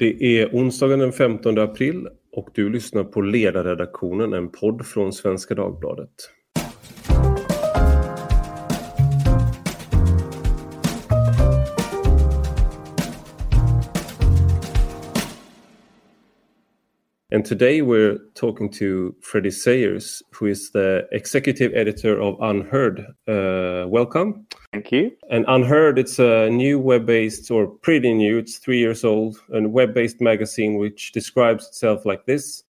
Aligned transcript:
Det 0.00 0.40
är 0.40 0.48
onsdagen 0.52 0.98
den 0.98 1.12
15 1.12 1.58
april 1.58 2.08
och 2.32 2.48
du 2.54 2.70
lyssnar 2.70 3.04
på 3.04 3.20
Ledarredaktionen, 3.20 4.32
en 4.32 4.48
podd 4.48 4.86
från 4.86 5.12
Svenska 5.12 5.54
Dagbladet. 5.54 6.10
And 17.32 17.44
today 17.44 17.80
we're 17.80 18.18
talking 18.34 18.68
to 18.70 19.14
Freddie 19.20 19.52
Sayers, 19.52 20.20
who 20.32 20.46
is 20.46 20.72
the 20.72 21.06
executive 21.12 21.72
editor 21.76 22.20
of 22.20 22.36
Unheard. 22.40 23.06
Uh, 23.28 23.86
welcome. 23.86 24.48
Thank 24.72 24.90
you. 24.90 25.12
And 25.30 25.44
Unheard, 25.46 25.96
it's 26.00 26.18
a 26.18 26.50
new 26.50 26.80
web 26.80 27.06
based, 27.06 27.48
or 27.52 27.68
pretty 27.68 28.12
new, 28.14 28.38
it's 28.38 28.58
three 28.58 28.80
years 28.80 29.04
old, 29.04 29.36
a 29.54 29.62
web 29.62 29.94
based 29.94 30.20
magazine 30.20 30.76
which 30.76 31.12
describes 31.12 31.68
itself 31.68 32.04
like 32.04 32.26
this. 32.26 32.64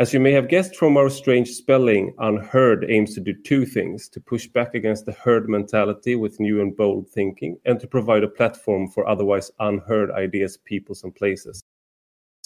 As 0.00 0.12
you 0.12 0.18
may 0.18 0.32
have 0.32 0.48
guessed 0.48 0.74
from 0.74 0.96
our 0.96 1.08
strange 1.08 1.50
spelling, 1.50 2.12
Unheard 2.18 2.86
aims 2.88 3.14
to 3.14 3.20
do 3.20 3.32
two 3.32 3.64
things 3.64 4.08
to 4.08 4.20
push 4.20 4.48
back 4.48 4.74
against 4.74 5.06
the 5.06 5.12
herd 5.12 5.48
mentality 5.48 6.16
with 6.16 6.40
new 6.40 6.60
and 6.60 6.76
bold 6.76 7.08
thinking, 7.10 7.58
and 7.64 7.78
to 7.78 7.86
provide 7.86 8.24
a 8.24 8.28
platform 8.28 8.88
for 8.88 9.06
otherwise 9.06 9.52
unheard 9.60 10.10
ideas, 10.10 10.56
peoples, 10.56 11.04
and 11.04 11.14
places. 11.14 11.62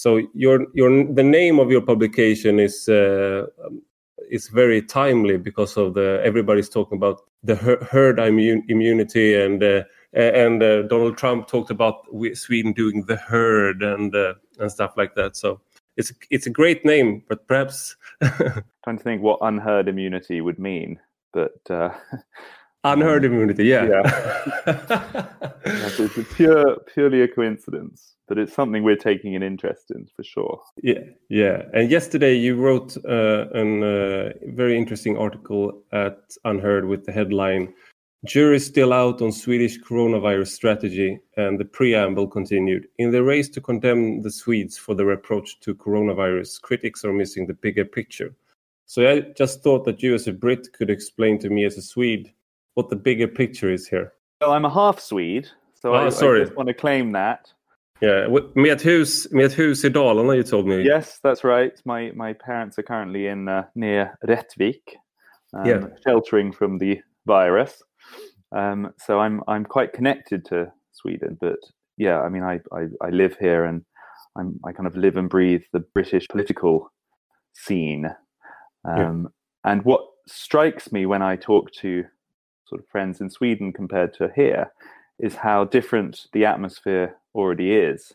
So 0.04 0.20
your 0.34 0.66
your 0.74 0.90
the 1.14 1.22
name 1.22 1.58
of 1.58 1.70
your 1.70 1.80
publication 1.80 2.60
is 2.60 2.90
uh, 2.90 3.46
is 4.30 4.48
very 4.48 4.82
timely 4.82 5.38
because 5.38 5.78
of 5.78 5.94
the 5.94 6.20
everybody's 6.22 6.68
talking 6.68 6.98
about 6.98 7.22
the 7.42 7.54
herd 7.54 8.18
immune, 8.18 8.64
immunity 8.68 9.34
and 9.34 9.62
uh, 9.62 9.84
and 10.12 10.62
uh, 10.62 10.82
Donald 10.82 11.16
Trump 11.16 11.48
talked 11.48 11.70
about 11.70 12.04
Sweden 12.34 12.74
doing 12.74 13.06
the 13.06 13.16
herd 13.16 13.82
and 13.82 14.14
uh, 14.14 14.34
and 14.58 14.70
stuff 14.70 14.92
like 14.98 15.14
that. 15.14 15.36
So 15.36 15.62
it's 15.96 16.12
it's 16.28 16.46
a 16.46 16.50
great 16.60 16.84
name, 16.84 17.24
but 17.26 17.48
perhaps 17.48 17.96
trying 18.84 18.98
to 18.98 19.02
think 19.02 19.22
what 19.22 19.38
unheard 19.40 19.88
immunity 19.88 20.42
would 20.42 20.58
mean. 20.58 21.00
But 21.32 21.56
uh, 22.84 22.92
unheard 22.92 23.24
immunity, 23.24 23.64
yeah, 23.64 23.84
yeah. 23.84 25.26
it's 25.76 26.34
pure 26.34 26.76
purely 26.92 27.22
a 27.22 27.28
coincidence 27.28 28.14
but 28.26 28.38
it's 28.38 28.54
something 28.54 28.82
we're 28.82 28.96
taking 28.96 29.36
an 29.36 29.42
interest 29.42 29.90
in 29.90 30.06
for 30.16 30.22
sure. 30.22 30.60
Yeah, 30.82 31.00
yeah. 31.28 31.62
And 31.72 31.90
yesterday 31.90 32.34
you 32.34 32.56
wrote 32.56 32.96
uh, 33.04 33.46
a 33.54 34.26
uh, 34.26 34.32
very 34.46 34.76
interesting 34.76 35.16
article 35.16 35.82
at 35.92 36.18
Unheard 36.44 36.86
with 36.86 37.04
the 37.04 37.12
headline 37.12 37.74
"Jury 38.24 38.58
still 38.58 38.92
out 38.92 39.20
on 39.20 39.32
Swedish 39.32 39.78
coronavirus 39.80 40.48
strategy," 40.48 41.18
and 41.36 41.58
the 41.58 41.64
preamble 41.64 42.28
continued: 42.28 42.88
"In 42.98 43.10
the 43.10 43.22
race 43.22 43.48
to 43.50 43.60
condemn 43.60 44.22
the 44.22 44.30
Swedes 44.30 44.78
for 44.78 44.94
their 44.94 45.10
approach 45.10 45.60
to 45.60 45.74
coronavirus, 45.74 46.60
critics 46.62 47.04
are 47.04 47.12
missing 47.12 47.46
the 47.46 47.54
bigger 47.54 47.84
picture." 47.84 48.34
So 48.86 49.10
I 49.10 49.20
just 49.36 49.62
thought 49.62 49.84
that 49.86 50.02
you, 50.02 50.14
as 50.14 50.28
a 50.28 50.32
Brit, 50.32 50.72
could 50.72 50.90
explain 50.90 51.38
to 51.40 51.50
me, 51.50 51.64
as 51.64 51.78
a 51.78 51.82
Swede, 51.82 52.32
what 52.74 52.90
the 52.90 52.96
bigger 52.96 53.28
picture 53.28 53.72
is 53.72 53.88
here. 53.88 54.12
Well, 54.40 54.52
I'm 54.52 54.64
a 54.64 54.72
half 54.72 55.00
Swede, 55.00 55.48
so 55.74 55.94
oh, 55.94 56.06
I, 56.06 56.08
sorry. 56.10 56.40
I 56.40 56.44
just 56.44 56.56
want 56.56 56.68
to 56.68 56.74
claim 56.74 57.12
that. 57.12 57.52
Yeah, 58.00 58.26
med 58.54 58.82
hus, 58.82 59.28
med 59.30 59.52
hus 59.52 59.84
i 59.84 59.88
Dalarna, 59.88 60.36
you 60.36 60.42
told 60.42 60.66
me. 60.66 60.82
Yes, 60.82 61.20
that's 61.22 61.44
right. 61.44 61.80
My 61.84 62.10
my 62.14 62.32
parents 62.32 62.78
are 62.78 62.82
currently 62.82 63.28
in 63.28 63.48
uh, 63.48 63.64
near 63.74 64.18
Rättvik, 64.26 64.82
um, 65.54 65.66
yeah. 65.66 65.86
sheltering 66.04 66.52
from 66.52 66.78
the 66.78 67.00
virus. 67.26 67.82
Um, 68.52 68.92
so 68.98 69.20
I'm 69.20 69.42
I'm 69.48 69.64
quite 69.64 69.92
connected 69.92 70.44
to 70.46 70.72
Sweden, 70.92 71.38
but 71.40 71.58
yeah, 71.96 72.20
I 72.20 72.28
mean, 72.28 72.42
I, 72.42 72.60
I, 72.72 72.86
I 73.00 73.10
live 73.10 73.36
here 73.38 73.64
and 73.64 73.84
I'm 74.36 74.58
I 74.64 74.72
kind 74.72 74.86
of 74.86 74.96
live 74.96 75.16
and 75.16 75.30
breathe 75.30 75.62
the 75.72 75.80
British 75.80 76.26
political 76.28 76.92
scene. 77.52 78.06
Um, 78.84 79.28
yeah. 79.64 79.70
And 79.70 79.84
what 79.84 80.02
strikes 80.26 80.92
me 80.92 81.06
when 81.06 81.22
I 81.22 81.36
talk 81.36 81.70
to 81.80 82.04
sort 82.66 82.80
of 82.80 82.88
friends 82.88 83.20
in 83.20 83.30
Sweden 83.30 83.72
compared 83.72 84.14
to 84.14 84.30
here 84.34 84.72
is 85.18 85.34
how 85.36 85.64
different 85.64 86.20
the 86.32 86.44
atmosphere 86.44 87.16
already 87.34 87.72
is. 87.72 88.12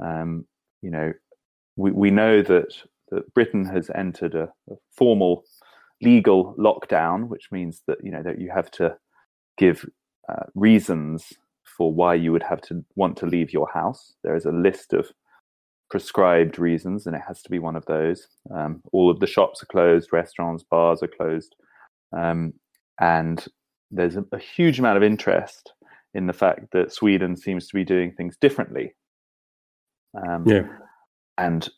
Um, 0.00 0.46
you 0.80 0.90
know, 0.90 1.12
we, 1.76 1.92
we 1.92 2.10
know 2.10 2.42
that, 2.42 2.74
that 3.10 3.32
Britain 3.34 3.64
has 3.66 3.90
entered 3.94 4.34
a, 4.34 4.48
a, 4.70 4.74
formal 4.96 5.44
legal 6.00 6.54
lockdown, 6.58 7.28
which 7.28 7.48
means 7.52 7.82
that 7.86 7.98
you 8.02 8.10
know 8.10 8.22
that 8.22 8.40
you 8.40 8.50
have 8.50 8.70
to 8.72 8.96
give 9.56 9.88
uh, 10.28 10.44
reasons 10.54 11.32
for 11.76 11.92
why 11.92 12.14
you 12.14 12.32
would 12.32 12.42
have 12.42 12.60
to 12.62 12.84
want 12.96 13.16
to 13.18 13.26
leave 13.26 13.52
your 13.52 13.68
house. 13.72 14.14
There 14.24 14.34
is 14.34 14.44
a 14.44 14.52
list 14.52 14.92
of 14.92 15.10
prescribed 15.90 16.58
reasons, 16.58 17.06
and 17.06 17.14
it 17.14 17.22
has 17.26 17.42
to 17.42 17.50
be 17.50 17.58
one 17.58 17.76
of 17.76 17.86
those. 17.86 18.26
Um, 18.52 18.82
all 18.92 19.10
of 19.10 19.20
the 19.20 19.26
shops 19.26 19.62
are 19.62 19.66
closed, 19.66 20.12
restaurants, 20.12 20.64
bars 20.64 21.02
are 21.02 21.08
closed, 21.08 21.54
um, 22.16 22.54
and 23.00 23.46
there's 23.92 24.16
a, 24.16 24.24
a, 24.32 24.38
huge 24.38 24.78
amount 24.78 24.96
of 24.96 25.02
interest 25.02 25.72
in 26.14 26.26
the 26.26 26.32
fact 26.32 26.72
that 26.72 26.92
Sweden 26.92 27.36
seems 27.36 27.68
to 27.68 27.74
be 27.74 27.84
doing 27.84 28.12
things 28.12 28.36
differently. 28.40 28.94
Um, 30.26 30.46
yeah. 30.46 30.66
And 31.38 31.68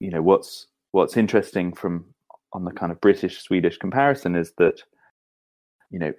you 0.00 0.10
know 0.10 0.22
what's 0.22 0.66
what's 0.92 1.16
interesting 1.16 1.72
from 1.72 2.04
on 2.52 2.64
the 2.64 2.70
kind 2.70 2.92
of 2.92 3.00
British 3.00 3.42
Swedish 3.42 3.78
comparison 3.78 4.36
is 4.36 4.52
that 4.58 4.82
you 5.90 5.98
know 5.98 6.12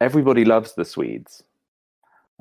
everybody 0.00 0.44
loves 0.44 0.74
the 0.74 0.84
Swedes. 0.84 1.42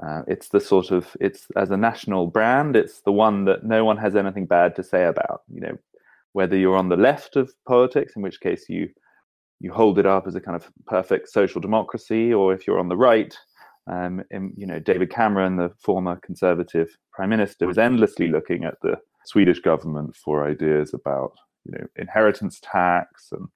Uh, 0.03 0.24
it's 0.28 0.50
the 0.50 0.59
sort 0.59 0.92
of 0.92 1.16
it's 1.19 1.48
as 1.56 1.69
a 1.69 1.78
national 1.78 2.28
brand. 2.28 2.75
It's 2.75 3.02
the 3.02 3.12
one 3.12 3.46
that 3.46 3.63
no 3.63 3.86
one 3.86 3.98
has 3.98 4.16
anything 4.16 4.46
bad 4.46 4.75
to 4.75 4.84
say 4.84 5.06
about. 5.06 5.44
You 5.53 5.62
know, 5.62 5.78
whether 6.34 6.58
you're 6.58 6.78
on 6.78 6.90
the 6.90 6.98
left 6.98 7.36
of 7.36 7.53
politics, 7.68 8.13
in 8.16 8.22
which 8.22 8.42
case 8.42 8.68
you 8.68 8.90
you 9.62 9.72
hold 9.72 10.00
it 10.00 10.06
up 10.06 10.28
as 10.28 10.36
a 10.36 10.42
kind 10.42 10.56
of 10.56 10.70
perfect 10.88 11.30
social 11.30 11.62
democracy, 11.62 12.34
or 12.34 12.54
if 12.54 12.66
you're 12.66 12.80
on 12.80 12.90
the 12.90 12.98
right, 12.98 13.38
um, 13.88 14.24
and, 14.32 14.54
you 14.58 14.66
know, 14.66 14.80
David 14.80 15.10
Cameron, 15.12 15.56
the 15.58 15.72
former 15.80 16.16
Conservative 16.18 16.90
Prime 17.12 17.30
Minister, 17.30 17.68
was 17.68 17.78
endlessly 17.78 18.28
looking 18.28 18.64
at 18.64 18.80
the 18.82 18.96
Swedish 19.26 19.60
government 19.60 20.16
for 20.16 20.48
ideas 20.48 20.94
about, 20.94 21.34
you 21.66 21.72
know, 21.74 21.86
inheritance 21.96 22.60
tax 22.62 23.30
and 23.32 23.48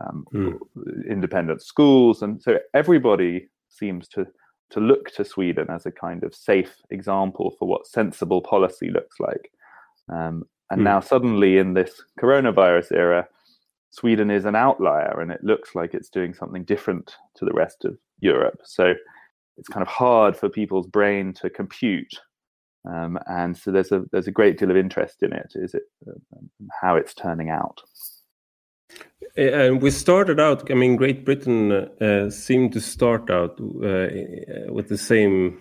um, 0.00 0.26
mm. 0.34 0.58
independent 1.08 1.62
schools, 1.62 2.22
and 2.22 2.42
so 2.42 2.58
everybody 2.74 3.48
seems 3.68 4.06
to 4.08 4.26
to 4.70 4.80
look 4.80 5.10
to 5.12 5.24
Sweden 5.24 5.66
as 5.70 5.86
a 5.86 5.90
kind 5.90 6.22
of 6.24 6.34
safe 6.34 6.76
example 6.90 7.54
for 7.58 7.66
what 7.66 7.86
sensible 7.86 8.42
policy 8.42 8.90
looks 8.90 9.18
like. 9.18 9.50
Um, 10.12 10.44
and 10.70 10.82
mm. 10.82 10.84
now, 10.84 11.00
suddenly, 11.00 11.56
in 11.56 11.72
this 11.72 12.02
coronavirus 12.20 12.92
era, 12.92 13.28
Sweden 13.90 14.30
is 14.30 14.44
an 14.44 14.54
outlier, 14.54 15.20
and 15.20 15.30
it 15.30 15.42
looks 15.42 15.74
like 15.74 15.94
it's 15.94 16.10
doing 16.10 16.34
something 16.34 16.64
different 16.64 17.16
to 17.36 17.44
the 17.44 17.52
rest 17.52 17.84
of 17.84 17.96
Europe. 18.20 18.60
So 18.64 18.94
it's 19.56 19.68
kind 19.68 19.82
of 19.82 19.88
hard 19.88 20.36
for 20.36 20.48
people's 20.48 20.86
brain 20.86 21.32
to 21.34 21.50
compute. 21.50 22.14
Um, 22.88 23.18
and 23.26 23.56
so 23.56 23.70
there's 23.70 23.92
a 23.92 24.04
there's 24.12 24.28
a 24.28 24.32
great 24.32 24.58
deal 24.58 24.70
of 24.70 24.76
interest 24.76 25.22
in 25.22 25.32
it. 25.32 25.52
Is 25.54 25.74
it 25.74 25.82
uh, 26.06 26.38
how 26.80 26.96
it's 26.96 27.14
turning 27.14 27.50
out? 27.50 27.82
And 29.36 29.82
we 29.82 29.90
started 29.90 30.40
out. 30.40 30.70
I 30.70 30.74
mean, 30.74 30.96
Great 30.96 31.24
Britain 31.24 31.72
uh, 31.72 32.30
seemed 32.30 32.72
to 32.72 32.80
start 32.80 33.30
out 33.30 33.60
uh, 33.60 34.08
with 34.72 34.88
the 34.88 34.98
same 34.98 35.58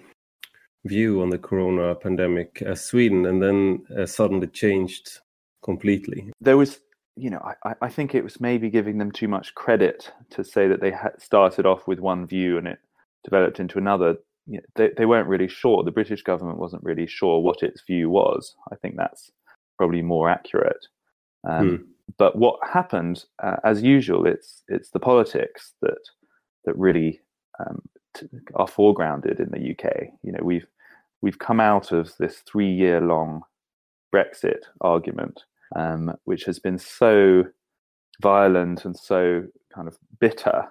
view 0.86 1.22
on 1.22 1.30
the 1.30 1.38
corona 1.38 1.94
pandemic 1.96 2.62
as 2.62 2.84
Sweden, 2.84 3.26
and 3.26 3.42
then 3.42 3.86
uh, 3.98 4.06
suddenly 4.06 4.48
changed 4.48 5.20
completely. 5.64 6.32
There 6.40 6.58
was, 6.58 6.80
you 7.18 7.30
know, 7.30 7.42
I, 7.64 7.74
I 7.82 7.90
think 7.90 8.14
it 8.14 8.24
was 8.24 8.40
maybe 8.40 8.70
giving 8.70 8.98
them 8.98 9.12
too 9.12 9.28
much 9.28 9.56
credit 9.56 10.12
to 10.32 10.44
say 10.44 10.68
that 10.68 10.82
they 10.82 10.92
had 10.92 11.22
started 11.22 11.66
off 11.66 11.88
with 11.88 12.00
one 12.00 12.28
view 12.28 12.58
and 12.58 12.68
it 12.68 12.80
developed 13.24 13.60
into 13.60 13.78
another, 13.78 14.16
you 14.46 14.58
know, 14.58 14.64
they, 14.76 14.90
they 14.98 15.06
weren't 15.06 15.28
really 15.28 15.48
sure. 15.48 15.84
The 15.84 15.92
British 15.92 16.24
government 16.24 16.60
wasn't 16.60 16.84
really 16.84 17.08
sure 17.08 17.42
what 17.42 17.64
its 17.64 17.82
view 17.86 18.10
was. 18.10 18.56
I 18.72 18.76
think 18.76 18.96
that's 18.96 19.32
probably 19.78 20.02
more 20.02 20.30
accurate. 20.30 20.86
Um, 21.48 21.70
hmm. 21.70 21.84
But 22.18 22.38
what 22.38 22.60
happened, 22.64 23.26
uh, 23.44 23.58
as 23.64 23.82
usual, 23.82 24.26
it's 24.28 24.64
it's 24.70 24.92
the 24.92 25.00
politics 25.00 25.74
that 25.82 26.00
that 26.66 26.78
really 26.78 27.20
um, 27.60 27.82
t- 28.16 28.28
are 28.56 28.68
foregrounded 28.68 29.40
in 29.40 29.50
the 29.52 29.72
UK. 29.72 30.08
You 30.24 30.32
know, 30.32 30.44
we've 30.44 30.68
we've 31.22 31.38
come 31.40 31.60
out 31.60 31.92
of 31.92 32.16
this 32.18 32.38
three 32.50 32.72
year 32.72 33.02
long 33.02 33.42
Brexit 34.16 34.62
argument, 34.80 35.44
um, 35.76 36.14
which 36.26 36.46
has 36.46 36.60
been 36.60 36.78
so 36.78 37.44
violent 38.22 38.86
and 38.86 38.98
so 38.98 39.44
kind 39.74 39.88
of 39.88 39.98
bitter 40.20 40.68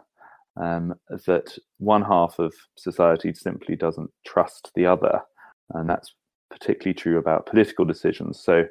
um, 0.60 0.94
that 1.26 1.56
one 1.78 2.02
half 2.02 2.38
of 2.38 2.52
society 2.76 3.32
simply 3.34 3.76
doesn't 3.76 4.10
trust 4.26 4.70
the 4.74 4.86
other. 4.86 5.20
And 5.74 5.88
that's 5.88 6.14
particularly 6.50 6.94
true 6.94 7.18
about 7.18 7.46
political 7.46 7.84
decisions. 7.84 8.40
So, 8.42 8.64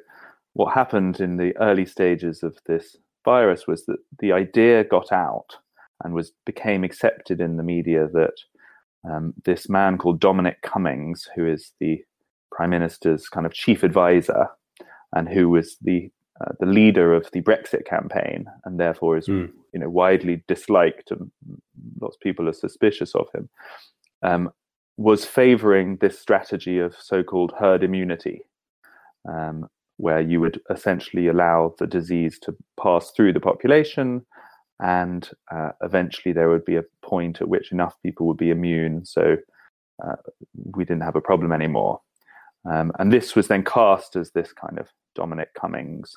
what 0.54 0.72
happened 0.72 1.20
in 1.20 1.36
the 1.36 1.54
early 1.58 1.84
stages 1.84 2.42
of 2.42 2.56
this 2.66 2.96
virus 3.24 3.66
was 3.66 3.84
that 3.86 3.98
the 4.20 4.32
idea 4.32 4.84
got 4.84 5.12
out 5.12 5.56
and 6.02 6.14
was 6.14 6.32
became 6.46 6.82
accepted 6.82 7.40
in 7.40 7.56
the 7.58 7.62
media 7.62 8.08
that 8.12 8.32
um, 9.08 9.34
this 9.44 9.68
man 9.68 9.98
called 9.98 10.20
Dominic 10.20 10.62
Cummings, 10.62 11.28
who 11.34 11.46
is 11.46 11.72
the 11.78 12.02
prime 12.50 12.70
minister's 12.70 13.28
kind 13.28 13.44
of 13.44 13.52
chief 13.52 13.82
advisor, 13.82 14.48
and 15.14 15.28
who 15.28 15.50
was 15.50 15.76
the 15.82 16.10
uh, 16.40 16.52
the 16.60 16.66
leader 16.66 17.14
of 17.14 17.30
the 17.32 17.40
Brexit 17.40 17.86
campaign, 17.86 18.46
and 18.64 18.78
therefore 18.78 19.16
is 19.16 19.26
mm. 19.26 19.50
you 19.72 19.80
know 19.80 19.88
widely 19.88 20.42
disliked, 20.46 21.10
and 21.10 21.30
lots 22.00 22.16
of 22.16 22.20
people 22.20 22.48
are 22.48 22.52
suspicious 22.52 23.14
of 23.14 23.26
him, 23.34 23.48
um, 24.22 24.50
was 24.96 25.24
favouring 25.24 25.96
this 25.96 26.18
strategy 26.18 26.78
of 26.78 26.94
so-called 26.98 27.52
herd 27.58 27.82
immunity, 27.82 28.42
um, 29.28 29.68
where 29.96 30.20
you 30.20 30.40
would 30.40 30.60
essentially 30.70 31.28
allow 31.28 31.74
the 31.78 31.86
disease 31.86 32.38
to 32.40 32.54
pass 32.80 33.12
through 33.12 33.32
the 33.32 33.40
population, 33.40 34.26
and 34.80 35.30
uh, 35.50 35.70
eventually 35.82 36.32
there 36.34 36.50
would 36.50 36.64
be 36.64 36.76
a 36.76 36.84
point 37.02 37.40
at 37.40 37.48
which 37.48 37.72
enough 37.72 37.96
people 38.02 38.26
would 38.26 38.36
be 38.36 38.50
immune, 38.50 39.06
so 39.06 39.36
uh, 40.04 40.16
we 40.74 40.84
didn't 40.84 41.02
have 41.02 41.16
a 41.16 41.20
problem 41.20 41.50
anymore. 41.50 42.00
Um, 42.70 42.92
and 42.98 43.12
this 43.12 43.36
was 43.36 43.48
then 43.48 43.64
cast 43.64 44.16
as 44.16 44.32
this 44.32 44.52
kind 44.52 44.78
of 44.78 44.88
Dominic 45.14 45.54
Cummings 45.54 46.16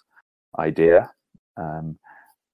idea. 0.58 1.12
Um, 1.58 1.98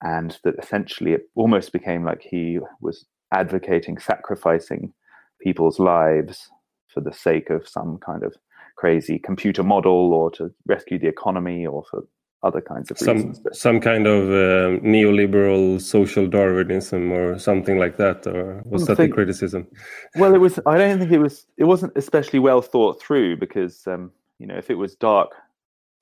and 0.01 0.37
that 0.43 0.55
essentially 0.61 1.13
it 1.13 1.29
almost 1.35 1.71
became 1.71 2.03
like 2.03 2.21
he 2.21 2.59
was 2.81 3.05
advocating 3.33 3.97
sacrificing 3.97 4.93
people's 5.41 5.79
lives 5.79 6.49
for 6.87 7.01
the 7.01 7.13
sake 7.13 7.49
of 7.49 7.67
some 7.67 7.97
kind 7.97 8.23
of 8.23 8.35
crazy 8.77 9.17
computer 9.17 9.63
model 9.63 10.13
or 10.13 10.29
to 10.31 10.51
rescue 10.67 10.99
the 10.99 11.07
economy 11.07 11.65
or 11.65 11.83
for 11.89 12.05
other 12.43 12.61
kinds 12.61 12.91
of 12.91 12.97
some, 12.97 13.17
reasons. 13.17 13.41
Some 13.53 13.79
kind 13.79 14.05
of 14.05 14.29
uh, 14.29 14.79
neoliberal 14.83 15.81
social 15.81 16.27
Darwinism 16.27 17.11
or 17.11 17.39
something 17.39 17.79
like 17.79 17.97
that, 17.97 18.27
or 18.27 18.61
was 18.65 18.85
that 18.85 18.97
think, 18.97 19.11
the 19.11 19.15
criticism? 19.15 19.67
Well, 20.15 20.35
it 20.35 20.37
was. 20.37 20.59
I 20.67 20.77
don't 20.77 20.99
think 20.99 21.11
it 21.11 21.17
was. 21.19 21.47
It 21.57 21.63
wasn't 21.63 21.93
especially 21.95 22.39
well 22.39 22.61
thought 22.61 23.01
through 23.01 23.37
because 23.37 23.87
um, 23.87 24.11
you 24.37 24.45
know 24.45 24.55
if 24.55 24.69
it 24.69 24.75
was 24.75 24.95
dark 24.95 25.31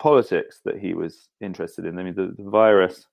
politics 0.04 0.60
that 0.66 0.78
he 0.78 0.94
was 0.94 1.30
interested 1.40 1.86
in. 1.86 1.98
I 1.98 2.04
mean, 2.04 2.16
the, 2.16 2.36
the 2.38 2.50
virus 2.50 3.08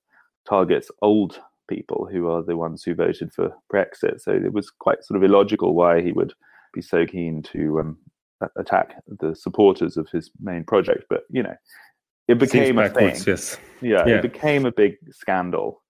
targets 0.47 0.91
old 1.03 1.39
people 1.69 2.09
who 2.11 2.29
are 2.29 2.43
the 2.43 2.57
ones 2.57 2.83
who 2.83 2.97
voted 2.97 3.33
for 3.33 3.53
Brexit, 3.73 4.21
so 4.21 4.33
it 4.33 4.53
was 4.53 4.71
quite 4.71 5.05
sort 5.05 5.17
of 5.17 5.23
illogical 5.23 5.77
why 5.77 6.03
he 6.03 6.11
would 6.11 6.33
be 6.75 6.83
so 6.83 7.07
keen 7.07 7.43
to 7.45 7.79
um, 7.79 7.99
attack 8.59 8.97
the 9.21 9.37
supporters 9.37 9.97
of 9.97 10.09
his 10.09 10.33
main 10.41 10.65
project. 10.65 11.05
But 11.09 11.23
you 11.31 11.45
know, 11.45 11.55
it 12.27 12.41
became 12.41 12.77
a 12.77 12.89
thing. 12.89 13.15
Yes. 13.25 13.57
Yeah, 13.81 14.05
yeah, 14.05 14.17
it 14.17 14.23
became 14.23 14.67
a 14.67 14.73
big 14.73 14.97
scandal. 15.13 15.83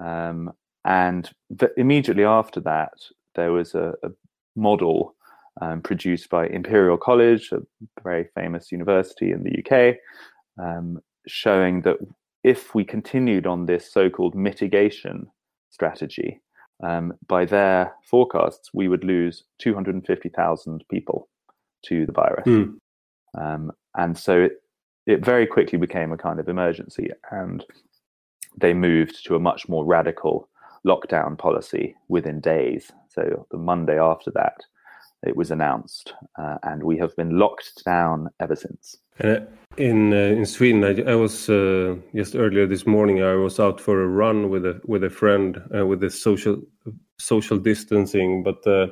Um, 0.00 0.52
and 0.84 1.28
th- 1.58 1.72
immediately 1.76 2.24
after 2.24 2.60
that, 2.60 2.92
there 3.34 3.50
was 3.50 3.74
a, 3.74 3.94
a 4.04 4.10
model 4.54 5.16
um, 5.60 5.80
produced 5.80 6.30
by 6.30 6.46
Imperial 6.46 6.98
College, 6.98 7.50
a 7.50 7.58
very 8.04 8.28
famous 8.36 8.70
university 8.70 9.32
in 9.32 9.42
the 9.42 9.58
UK, 9.58 9.96
um, 10.58 11.00
showing 11.26 11.82
that 11.82 11.96
if 12.44 12.74
we 12.74 12.84
continued 12.84 13.46
on 13.46 13.66
this 13.66 13.90
so 13.92 14.08
called 14.08 14.34
mitigation 14.34 15.26
strategy, 15.70 16.40
um, 16.82 17.14
by 17.26 17.44
their 17.44 17.94
forecasts, 18.04 18.70
we 18.74 18.88
would 18.88 19.04
lose 19.04 19.44
250,000 19.58 20.84
people 20.90 21.28
to 21.86 22.06
the 22.06 22.12
virus. 22.12 22.46
Mm. 22.46 22.74
Um, 23.38 23.72
and 23.96 24.16
so 24.16 24.42
it, 24.42 24.52
it 25.06 25.24
very 25.24 25.46
quickly 25.46 25.78
became 25.78 26.12
a 26.12 26.16
kind 26.16 26.38
of 26.38 26.48
emergency, 26.48 27.10
and 27.30 27.64
they 28.58 28.74
moved 28.74 29.24
to 29.26 29.36
a 29.36 29.40
much 29.40 29.68
more 29.68 29.84
radical 29.84 30.48
lockdown 30.86 31.36
policy 31.36 31.94
within 32.08 32.40
days. 32.40 32.92
So 33.08 33.46
the 33.50 33.58
Monday 33.58 33.98
after 33.98 34.30
that, 34.32 34.62
it 35.26 35.36
was 35.36 35.50
announced, 35.50 36.14
uh, 36.38 36.58
and 36.62 36.82
we 36.82 36.98
have 36.98 37.14
been 37.16 37.38
locked 37.38 37.84
down 37.84 38.28
ever 38.40 38.56
since. 38.56 38.96
Uh, 39.22 39.40
in 39.78 40.12
uh, 40.12 40.16
in 40.16 40.44
Sweden, 40.44 40.84
I, 40.84 41.10
I 41.10 41.14
was 41.14 41.48
uh, 41.48 41.96
just 42.14 42.36
earlier 42.36 42.66
this 42.66 42.86
morning. 42.86 43.22
I 43.22 43.34
was 43.34 43.58
out 43.58 43.80
for 43.80 44.02
a 44.02 44.06
run 44.08 44.50
with 44.50 44.66
a 44.66 44.80
with 44.84 45.04
a 45.04 45.10
friend 45.10 45.60
uh, 45.74 45.86
with 45.86 46.00
the 46.00 46.10
social 46.10 46.60
social 47.18 47.58
distancing, 47.58 48.42
but 48.42 48.66
uh, 48.66 48.88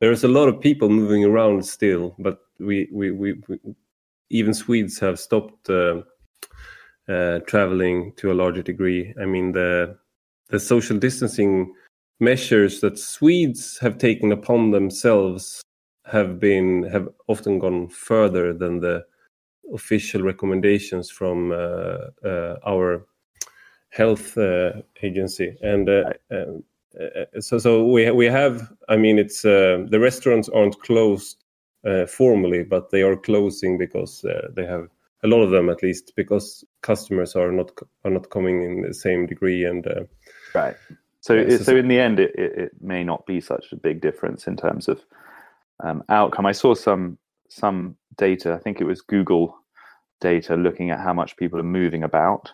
there's 0.00 0.24
a 0.24 0.28
lot 0.28 0.48
of 0.48 0.60
people 0.60 0.88
moving 0.88 1.24
around 1.24 1.66
still. 1.66 2.14
But 2.18 2.38
we 2.60 2.88
we, 2.92 3.10
we, 3.10 3.32
we 3.48 3.58
even 4.30 4.54
Swedes 4.54 4.98
have 5.00 5.18
stopped 5.18 5.66
traveling 7.46 8.12
to 8.16 8.32
a 8.32 8.34
larger 8.34 8.62
degree. 8.62 9.12
I 9.20 9.24
mean 9.24 9.52
the 9.52 9.98
the 10.50 10.60
social 10.60 10.98
distancing 10.98 11.72
measures 12.20 12.80
that 12.80 12.98
Swedes 12.98 13.78
have 13.78 13.98
taken 13.98 14.30
upon 14.30 14.70
themselves 14.70 15.63
have 16.04 16.38
been 16.38 16.82
have 16.84 17.08
often 17.28 17.58
gone 17.58 17.88
further 17.88 18.52
than 18.52 18.80
the 18.80 19.04
official 19.72 20.22
recommendations 20.22 21.10
from 21.10 21.52
uh, 21.52 21.96
uh, 22.24 22.56
our 22.66 23.06
health 23.90 24.36
uh, 24.36 24.72
agency. 25.02 25.56
And 25.62 25.88
uh, 25.88 26.12
um, 26.30 26.64
uh, 27.00 27.40
so 27.40 27.58
so 27.58 27.84
we 27.84 28.08
we 28.12 28.26
have 28.26 28.72
i 28.88 28.96
mean 28.96 29.18
it's 29.18 29.44
uh, 29.44 29.84
the 29.90 29.98
restaurants 29.98 30.48
aren't 30.48 30.80
closed 30.80 31.42
formally 32.06 32.62
but 32.62 32.90
they 32.90 33.02
are 33.02 33.16
closing 33.16 33.76
because 33.76 34.24
they 34.54 34.64
have 34.64 34.88
a 35.24 35.26
lot 35.26 35.42
of 35.42 35.50
them 35.50 35.68
at 35.68 35.82
least 35.82 36.12
because 36.14 36.64
customers 36.82 37.34
are 37.34 37.50
not 37.50 37.72
are 38.04 38.12
not 38.12 38.30
coming 38.30 38.62
in 38.62 38.82
the 38.82 38.94
same 38.94 39.26
degree 39.26 39.64
and 39.64 39.86
right. 40.54 40.76
So, 41.20 41.34
yeah, 41.34 41.56
so, 41.56 41.64
so 41.64 41.76
in 41.76 41.88
the 41.88 41.98
end, 41.98 42.20
it, 42.20 42.34
it, 42.34 42.58
it, 42.58 42.72
may 42.82 43.02
not 43.02 43.24
be 43.24 43.40
such 43.40 43.72
a 43.72 43.76
big 43.76 44.02
difference 44.02 44.46
in 44.46 44.56
terms 44.58 44.88
of 44.88 45.00
um, 45.84 46.02
outcome. 46.08 46.46
I 46.46 46.52
saw 46.52 46.74
some 46.74 47.18
some 47.48 47.96
data. 48.16 48.54
I 48.54 48.58
think 48.58 48.80
it 48.80 48.84
was 48.84 49.00
Google 49.00 49.56
data 50.20 50.56
looking 50.56 50.90
at 50.90 51.00
how 51.00 51.12
much 51.12 51.36
people 51.36 51.60
are 51.60 51.64
moving 51.64 52.02
about, 52.02 52.50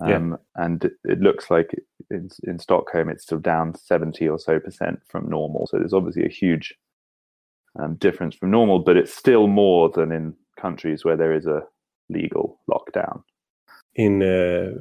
um, 0.00 0.30
yeah. 0.30 0.64
and 0.64 0.84
it, 0.84 0.92
it, 1.04 1.20
looks 1.20 1.50
like 1.50 1.70
in, 2.10 2.28
in 2.42 2.58
Stockholm 2.58 3.08
it's 3.08 3.22
still 3.22 3.38
down 3.38 3.74
seventy 3.74 4.28
or 4.28 4.38
so 4.38 4.58
percent 4.58 5.00
from 5.08 5.30
normal. 5.30 5.66
So 5.70 5.78
there's 5.78 5.94
obviously 5.94 6.24
a 6.24 6.30
huge 6.30 6.74
um, 7.78 7.94
difference 7.96 8.34
from 8.34 8.50
normal, 8.50 8.80
but 8.80 8.96
it's 8.96 9.14
still 9.14 9.46
more 9.46 9.90
than 9.90 10.12
in 10.12 10.34
countries 10.60 11.04
where 11.04 11.16
there 11.16 11.34
is 11.34 11.46
a 11.46 11.62
legal 12.08 12.60
lockdown. 12.70 13.22
In 13.94 14.22
uh, 14.22 14.72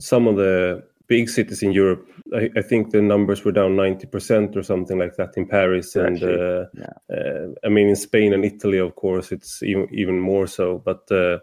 some 0.00 0.26
of 0.26 0.36
the 0.36 0.84
big 1.06 1.28
cities 1.28 1.62
in 1.62 1.72
Europe, 1.72 2.06
I, 2.34 2.50
I, 2.56 2.62
think 2.62 2.90
the 2.90 3.02
numbers 3.02 3.44
were 3.44 3.52
down 3.52 3.76
90% 3.76 4.56
or 4.56 4.62
something 4.62 4.98
like 4.98 5.16
that 5.16 5.36
in 5.36 5.46
Paris. 5.46 5.96
And 5.96 6.22
uh, 6.22 6.66
yeah. 6.74 7.16
uh, 7.16 7.48
I 7.64 7.68
mean, 7.68 7.88
in 7.88 7.96
Spain 7.96 8.32
and 8.32 8.44
Italy, 8.44 8.78
of 8.78 8.94
course, 8.94 9.32
it's 9.32 9.62
even, 9.62 9.88
even 9.92 10.18
more 10.18 10.46
so. 10.46 10.82
But 10.84 11.10
uh, 11.10 11.38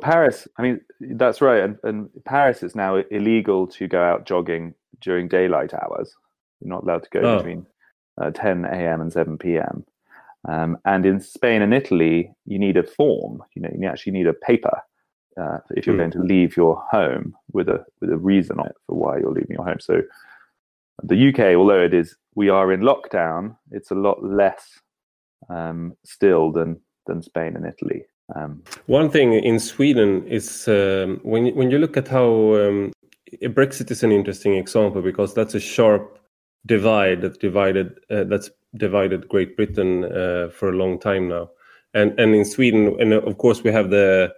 Paris, 0.00 0.46
I 0.56 0.62
mean, 0.62 0.80
that's 1.00 1.40
right. 1.40 1.62
And, 1.62 1.78
and 1.82 2.08
Paris 2.24 2.62
is 2.62 2.74
now 2.74 2.96
illegal 3.10 3.66
to 3.68 3.88
go 3.88 4.02
out 4.02 4.26
jogging 4.26 4.74
during 5.00 5.28
daylight 5.28 5.74
hours. 5.74 6.14
You're 6.60 6.70
not 6.70 6.84
allowed 6.84 7.04
to 7.04 7.10
go 7.10 7.20
oh. 7.20 7.36
between 7.38 7.66
uh, 8.20 8.30
10 8.30 8.64
a.m. 8.64 9.00
and 9.00 9.12
7 9.12 9.36
p.m. 9.38 9.84
Um, 10.48 10.78
and 10.84 11.04
in 11.04 11.20
Spain 11.20 11.62
and 11.62 11.74
Italy, 11.74 12.32
you 12.44 12.58
need 12.58 12.76
a 12.76 12.82
form. 12.84 13.42
You 13.54 13.62
know, 13.62 13.70
you 13.76 13.86
actually 13.88 14.12
need 14.12 14.28
a 14.28 14.32
paper 14.32 14.80
uh, 15.40 15.58
if 15.70 15.86
you're 15.86 15.94
mm. 15.94 16.00
going 16.00 16.10
to 16.12 16.20
leave 16.20 16.56
your 16.56 16.82
home 16.90 17.34
with 17.52 17.68
a 17.68 17.84
with 18.00 18.10
a 18.10 18.16
reason 18.16 18.58
on 18.58 18.66
it 18.66 18.76
for 18.86 18.96
why 18.96 19.18
you're 19.18 19.32
leaving 19.32 19.56
your 19.56 19.64
home. 19.64 19.80
So 19.80 20.02
the 21.02 21.28
UK, 21.28 21.56
although 21.56 21.82
it 21.82 21.94
is 21.94 22.16
we 22.34 22.48
are 22.48 22.72
in 22.72 22.80
lockdown, 22.80 23.56
it's 23.70 23.90
a 23.90 23.94
lot 23.94 24.22
less 24.22 24.80
um, 25.48 25.94
still 26.04 26.52
than 26.52 26.80
than 27.06 27.22
Spain 27.22 27.56
and 27.56 27.66
Italy. 27.66 28.04
Um, 28.34 28.62
One 28.86 29.10
thing 29.10 29.34
in 29.34 29.60
Sweden 29.60 30.26
is 30.26 30.66
um, 30.68 31.20
when 31.22 31.54
when 31.54 31.70
you 31.70 31.78
look 31.78 31.96
at 31.96 32.08
how 32.08 32.56
um, 32.56 32.92
Brexit 33.42 33.90
is 33.90 34.02
an 34.02 34.12
interesting 34.12 34.54
example 34.54 35.02
because 35.02 35.34
that's 35.34 35.54
a 35.54 35.60
sharp 35.60 36.18
divide 36.64 37.20
that 37.20 37.40
divided 37.40 37.98
uh, 38.10 38.24
that's 38.24 38.50
divided 38.76 39.28
Great 39.28 39.56
Britain 39.56 40.04
uh, 40.04 40.48
for 40.52 40.70
a 40.70 40.76
long 40.76 40.98
time 40.98 41.28
now, 41.28 41.50
and 41.94 42.18
and 42.18 42.34
in 42.34 42.44
Sweden, 42.44 42.96
and 43.00 43.12
of 43.12 43.38
course 43.38 43.62
we 43.62 43.70
have 43.70 43.90
the 43.90 44.32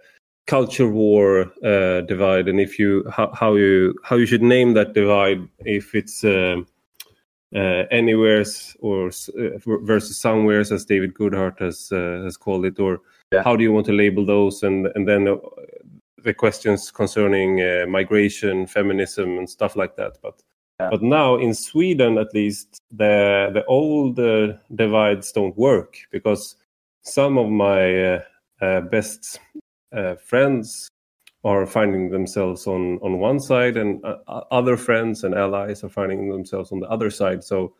culture 0.49 0.89
war 0.89 1.41
uh, 1.63 2.01
divide 2.01 2.47
and 2.47 2.59
if 2.59 2.79
you 2.79 3.05
how, 3.15 3.31
how, 3.33 3.53
you 3.53 3.93
how 4.03 4.15
you 4.15 4.25
should 4.25 4.41
name 4.41 4.73
that 4.73 4.93
divide 4.93 5.47
if 5.59 5.93
it's 5.93 6.23
uh, 6.23 6.55
uh, 7.55 7.83
anywheres 7.91 8.75
or 8.79 9.07
uh, 9.07 9.57
versus 9.83 10.17
somewheres 10.17 10.71
as 10.71 10.85
David 10.85 11.13
Goodhart 11.13 11.59
has 11.59 11.91
uh, 11.91 12.23
has 12.23 12.35
called 12.35 12.65
it 12.65 12.79
or 12.79 13.01
yeah. 13.31 13.43
how 13.43 13.55
do 13.55 13.63
you 13.63 13.71
want 13.71 13.85
to 13.85 13.93
label 13.93 14.25
those 14.25 14.63
and 14.63 14.87
and 14.95 15.07
then 15.07 15.27
uh, 15.27 15.37
the 16.23 16.33
questions 16.33 16.89
concerning 16.89 17.51
migration 17.89 18.65
feminism 18.65 19.37
and 19.37 19.47
stuff 19.47 19.75
like 19.75 19.95
that 19.97 20.17
but 20.23 20.41
yeah. 20.79 20.89
but 20.89 21.03
now 21.03 21.35
in 21.35 21.53
Sweden 21.53 22.17
at 22.17 22.33
least 22.33 22.81
the 22.91 23.51
the 23.53 23.63
old 23.65 24.15
divides 24.75 25.31
don't 25.31 25.57
work 25.57 25.97
because 26.11 26.55
some 27.03 27.37
of 27.37 27.49
my 27.49 28.21
best 28.91 29.39
uh, 29.93 30.15
friends 30.15 30.89
are 31.43 31.65
finding 31.65 32.09
themselves 32.09 32.67
on 32.67 32.99
on 33.01 33.19
one 33.19 33.39
side 33.39 33.77
and 33.77 34.03
uh, 34.03 34.17
other 34.51 34.75
friends 34.75 35.23
and 35.23 35.33
allies 35.33 35.83
are 35.83 35.89
finding 35.89 36.29
themselves 36.29 36.71
on 36.71 36.79
the 36.79 36.89
other 36.89 37.09
side 37.09 37.43
so 37.43 37.73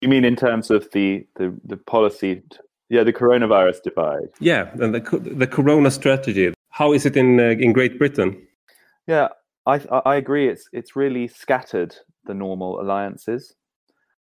you 0.00 0.08
mean 0.08 0.24
in 0.24 0.36
terms 0.36 0.70
of 0.70 0.88
the 0.92 1.26
the, 1.36 1.52
the 1.64 1.76
policy 1.76 2.42
yeah 2.88 3.02
the 3.02 3.12
coronavirus 3.12 3.82
divide 3.82 4.30
yeah 4.40 4.70
and 4.80 4.94
the 4.94 5.00
the 5.34 5.46
corona 5.46 5.90
strategy 5.90 6.52
how 6.78 6.92
is 6.92 7.04
it 7.04 7.16
in 7.16 7.40
uh, 7.40 7.56
in 7.58 7.72
Great 7.72 7.98
Britain? 7.98 8.46
Yeah, 9.08 9.28
I 9.66 9.80
I 10.04 10.14
agree. 10.14 10.48
It's 10.48 10.68
it's 10.72 10.94
really 10.94 11.26
scattered 11.26 11.94
the 12.24 12.34
normal 12.34 12.80
alliances. 12.80 13.56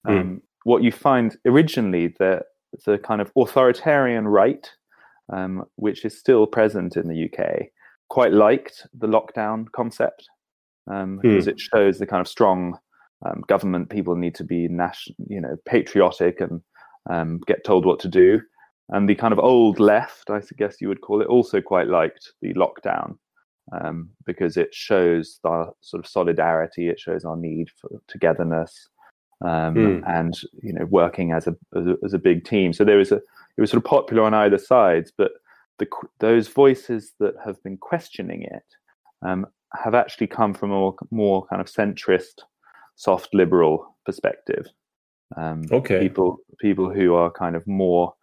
Mm. 0.06 0.20
Um, 0.20 0.42
what 0.64 0.82
you 0.82 0.90
find 0.90 1.36
originally 1.46 2.08
the 2.18 2.40
the 2.86 2.96
kind 2.98 3.20
of 3.20 3.30
authoritarian 3.36 4.26
right, 4.26 4.66
um, 5.32 5.64
which 5.76 6.04
is 6.04 6.18
still 6.18 6.46
present 6.46 6.96
in 6.96 7.08
the 7.08 7.24
UK, 7.24 7.66
quite 8.08 8.32
liked 8.32 8.86
the 8.98 9.06
lockdown 9.06 9.66
concept 9.72 10.28
um, 10.90 11.18
mm. 11.18 11.22
because 11.22 11.46
it 11.46 11.60
shows 11.60 11.98
the 11.98 12.06
kind 12.06 12.20
of 12.20 12.28
strong 12.28 12.78
um, 13.26 13.42
government. 13.48 13.90
People 13.90 14.16
need 14.16 14.34
to 14.36 14.44
be 14.44 14.68
national, 14.68 15.16
you 15.28 15.40
know, 15.40 15.56
patriotic 15.66 16.40
and 16.40 16.60
um, 17.10 17.40
get 17.46 17.64
told 17.64 17.84
what 17.84 18.00
to 18.00 18.08
do. 18.08 18.40
And 18.90 19.08
the 19.08 19.14
kind 19.14 19.32
of 19.32 19.38
old 19.38 19.78
left, 19.78 20.30
I 20.30 20.40
guess 20.56 20.80
you 20.80 20.88
would 20.88 21.02
call 21.02 21.20
it, 21.20 21.28
also 21.28 21.60
quite 21.60 21.88
liked 21.88 22.32
the 22.40 22.54
lockdown 22.54 23.18
um, 23.78 24.10
because 24.24 24.56
it 24.56 24.74
shows 24.74 25.40
our 25.44 25.72
sort 25.82 26.02
of 26.02 26.10
solidarity. 26.10 26.88
It 26.88 26.98
shows 26.98 27.24
our 27.24 27.36
need 27.36 27.68
for 27.78 27.90
togetherness 28.08 28.88
um, 29.44 29.74
mm. 29.74 30.02
and 30.06 30.34
you 30.62 30.72
know 30.72 30.86
working 30.86 31.32
as 31.32 31.46
a, 31.46 31.56
as 31.76 31.86
a, 31.86 31.96
as 32.04 32.14
a 32.14 32.18
big 32.18 32.44
team. 32.44 32.72
So 32.72 32.84
there 32.84 33.00
is 33.00 33.12
a 33.12 33.20
it 33.58 33.60
was 33.60 33.70
sort 33.70 33.84
of 33.84 33.90
popular 33.90 34.22
on 34.22 34.34
either 34.34 34.56
sides, 34.56 35.12
but 35.18 35.32
the, 35.78 35.88
those 36.20 36.46
voices 36.46 37.12
that 37.18 37.34
have 37.44 37.60
been 37.64 37.76
questioning 37.76 38.42
it 38.42 38.62
um, 39.26 39.46
have 39.74 39.96
actually 39.96 40.28
come 40.28 40.54
from 40.54 40.70
a 40.70 40.74
more, 40.74 40.94
more 41.10 41.46
kind 41.48 41.60
of 41.60 41.66
centrist, 41.66 42.42
soft 42.94 43.34
liberal 43.34 43.96
perspective. 44.06 44.66
Um, 45.36 45.64
okay. 45.70 46.00
People 46.00 46.38
people 46.60 46.88
who 46.88 47.14
are 47.14 47.30
kind 47.32 47.56
of 47.56 47.66
more, 47.66 48.14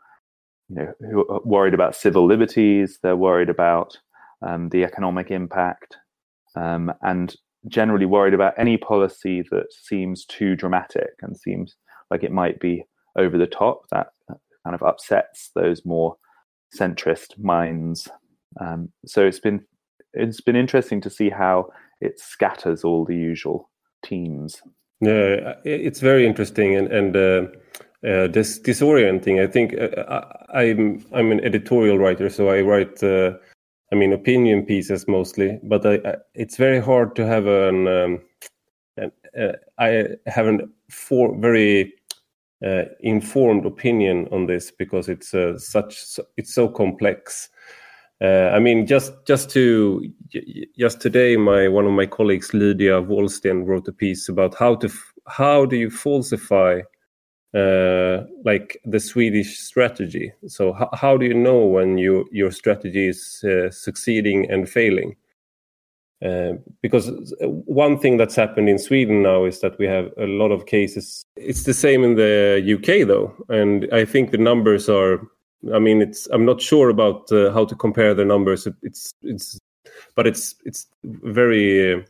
you 0.70 0.76
know, 0.78 0.94
who 1.02 1.28
are 1.28 1.42
worried 1.44 1.74
about 1.74 1.96
civil 1.96 2.26
liberties. 2.26 2.98
They're 3.04 3.16
worried 3.18 3.50
about 3.50 3.98
um, 4.42 4.70
the 4.70 4.84
economic 4.86 5.32
impact, 5.32 5.98
um, 6.56 6.94
and 7.02 7.36
generally 7.68 8.06
worried 8.06 8.34
about 8.34 8.54
any 8.58 8.78
policy 8.78 9.44
that 9.52 9.68
seems 9.72 10.26
too 10.26 10.56
dramatic 10.56 11.12
and 11.22 11.38
seems 11.38 11.76
like 12.10 12.24
it 12.24 12.32
might 12.32 12.60
be 12.60 12.86
over 13.18 13.38
the 13.38 13.48
top. 13.48 13.84
That 13.92 14.08
kind 14.66 14.76
of 14.76 14.84
upsets 14.84 15.52
those 15.56 15.86
more 15.86 16.18
centrist 16.78 17.38
minds. 17.38 18.10
Um, 18.60 18.90
so 19.06 19.26
it's 19.26 19.40
been 19.40 19.62
it's 20.14 20.42
been 20.42 20.56
interesting 20.56 21.00
to 21.02 21.10
see 21.10 21.30
how 21.30 21.70
it 22.02 22.20
scatters 22.20 22.84
all 22.84 23.06
the 23.06 23.16
usual 23.16 23.70
teams. 24.04 24.62
Yeah, 25.02 25.54
it's 25.64 26.00
very 26.00 26.26
interesting 26.26 26.76
and 26.76 26.88
and 26.92 27.16
uh, 27.16 27.48
uh, 28.04 28.28
disorienting. 28.28 29.42
I 29.42 29.48
think 29.48 29.76
uh, 29.78 30.22
I'm 30.54 31.06
I'm 31.14 31.32
an 31.32 31.44
editorial 31.44 31.98
writer, 31.98 32.30
so 32.30 32.50
I 32.50 32.62
write. 32.62 33.04
Uh, 33.04 33.34
I 33.92 33.96
mean, 33.96 34.14
opinion 34.14 34.66
pieces 34.66 35.08
mostly, 35.08 35.60
but 35.64 35.86
I, 35.86 35.94
I, 36.06 36.16
it's 36.34 36.58
very 36.58 36.80
hard 36.80 37.16
to 37.18 37.26
have 37.26 37.46
an. 37.46 37.88
Um, 37.88 38.22
an 38.98 39.12
uh, 39.38 39.54
I 39.78 40.08
have 40.28 40.48
a 40.48 40.60
for 40.90 41.38
very 41.38 41.94
informed 43.02 43.66
opinion 43.66 44.28
on 44.32 44.48
this 44.48 44.72
because 44.72 45.08
it's 45.10 45.34
such 45.58 46.20
it's 46.38 46.54
so 46.54 46.68
complex. 46.68 47.50
Uh, 48.22 48.50
I 48.54 48.60
mean, 48.60 48.88
just 48.88 49.14
just 49.28 49.50
to 49.52 50.10
just 50.78 51.02
today, 51.02 51.36
my 51.36 51.68
one 51.68 51.86
of 51.86 51.92
my 51.92 52.06
colleagues, 52.06 52.54
Lydia 52.54 53.02
Wallsten, 53.02 53.66
wrote 53.66 53.88
a 53.88 53.94
piece 53.94 54.30
about 54.30 54.56
how 54.56 54.76
to 54.76 54.90
how 55.28 55.66
do 55.66 55.76
you 55.76 55.90
falsify 55.90 56.82
uh, 57.54 58.24
like 58.44 58.80
the 58.86 59.00
Swedish 59.00 59.60
strategy. 59.60 60.32
So 60.48 60.74
how, 60.74 60.90
how 60.94 61.18
do 61.18 61.26
you 61.26 61.34
know 61.34 61.66
when 61.66 61.98
you 61.98 62.26
your 62.32 62.52
strategy 62.52 63.08
is 63.08 63.44
uh, 63.44 63.70
succeeding 63.70 64.50
and 64.50 64.68
failing? 64.68 65.16
Uh, 66.24 66.54
because 66.82 67.12
one 67.40 68.00
thing 68.00 68.18
that's 68.18 68.36
happened 68.36 68.70
in 68.70 68.80
Sweden 68.80 69.22
now 69.22 69.44
is 69.44 69.60
that 69.60 69.78
we 69.78 69.86
have 69.86 70.12
a 70.18 70.26
lot 70.26 70.52
of 70.52 70.66
cases. 70.66 71.24
It's 71.36 71.64
the 71.64 71.74
same 71.74 72.04
in 72.04 72.16
the 72.16 72.62
UK 72.76 73.08
though, 73.08 73.36
and 73.50 73.88
I 73.92 74.06
think 74.06 74.32
the 74.32 74.38
numbers 74.38 74.88
are 74.90 75.20
I 75.74 75.80
mean, 75.80 76.02
it's 76.02 76.28
I'm 76.28 76.46
not 76.46 76.62
sure 76.62 76.90
about 76.90 77.32
uh, 77.32 77.52
how 77.52 77.66
to 77.66 77.76
compare 77.76 78.14
the 78.14 78.26
numbers. 78.26 78.68
It's 78.82 79.12
it's, 79.24 79.60
but 80.16 80.28
it's 80.28 80.56
it's 80.66 80.88
very 81.04 81.94
uh, 81.94 82.02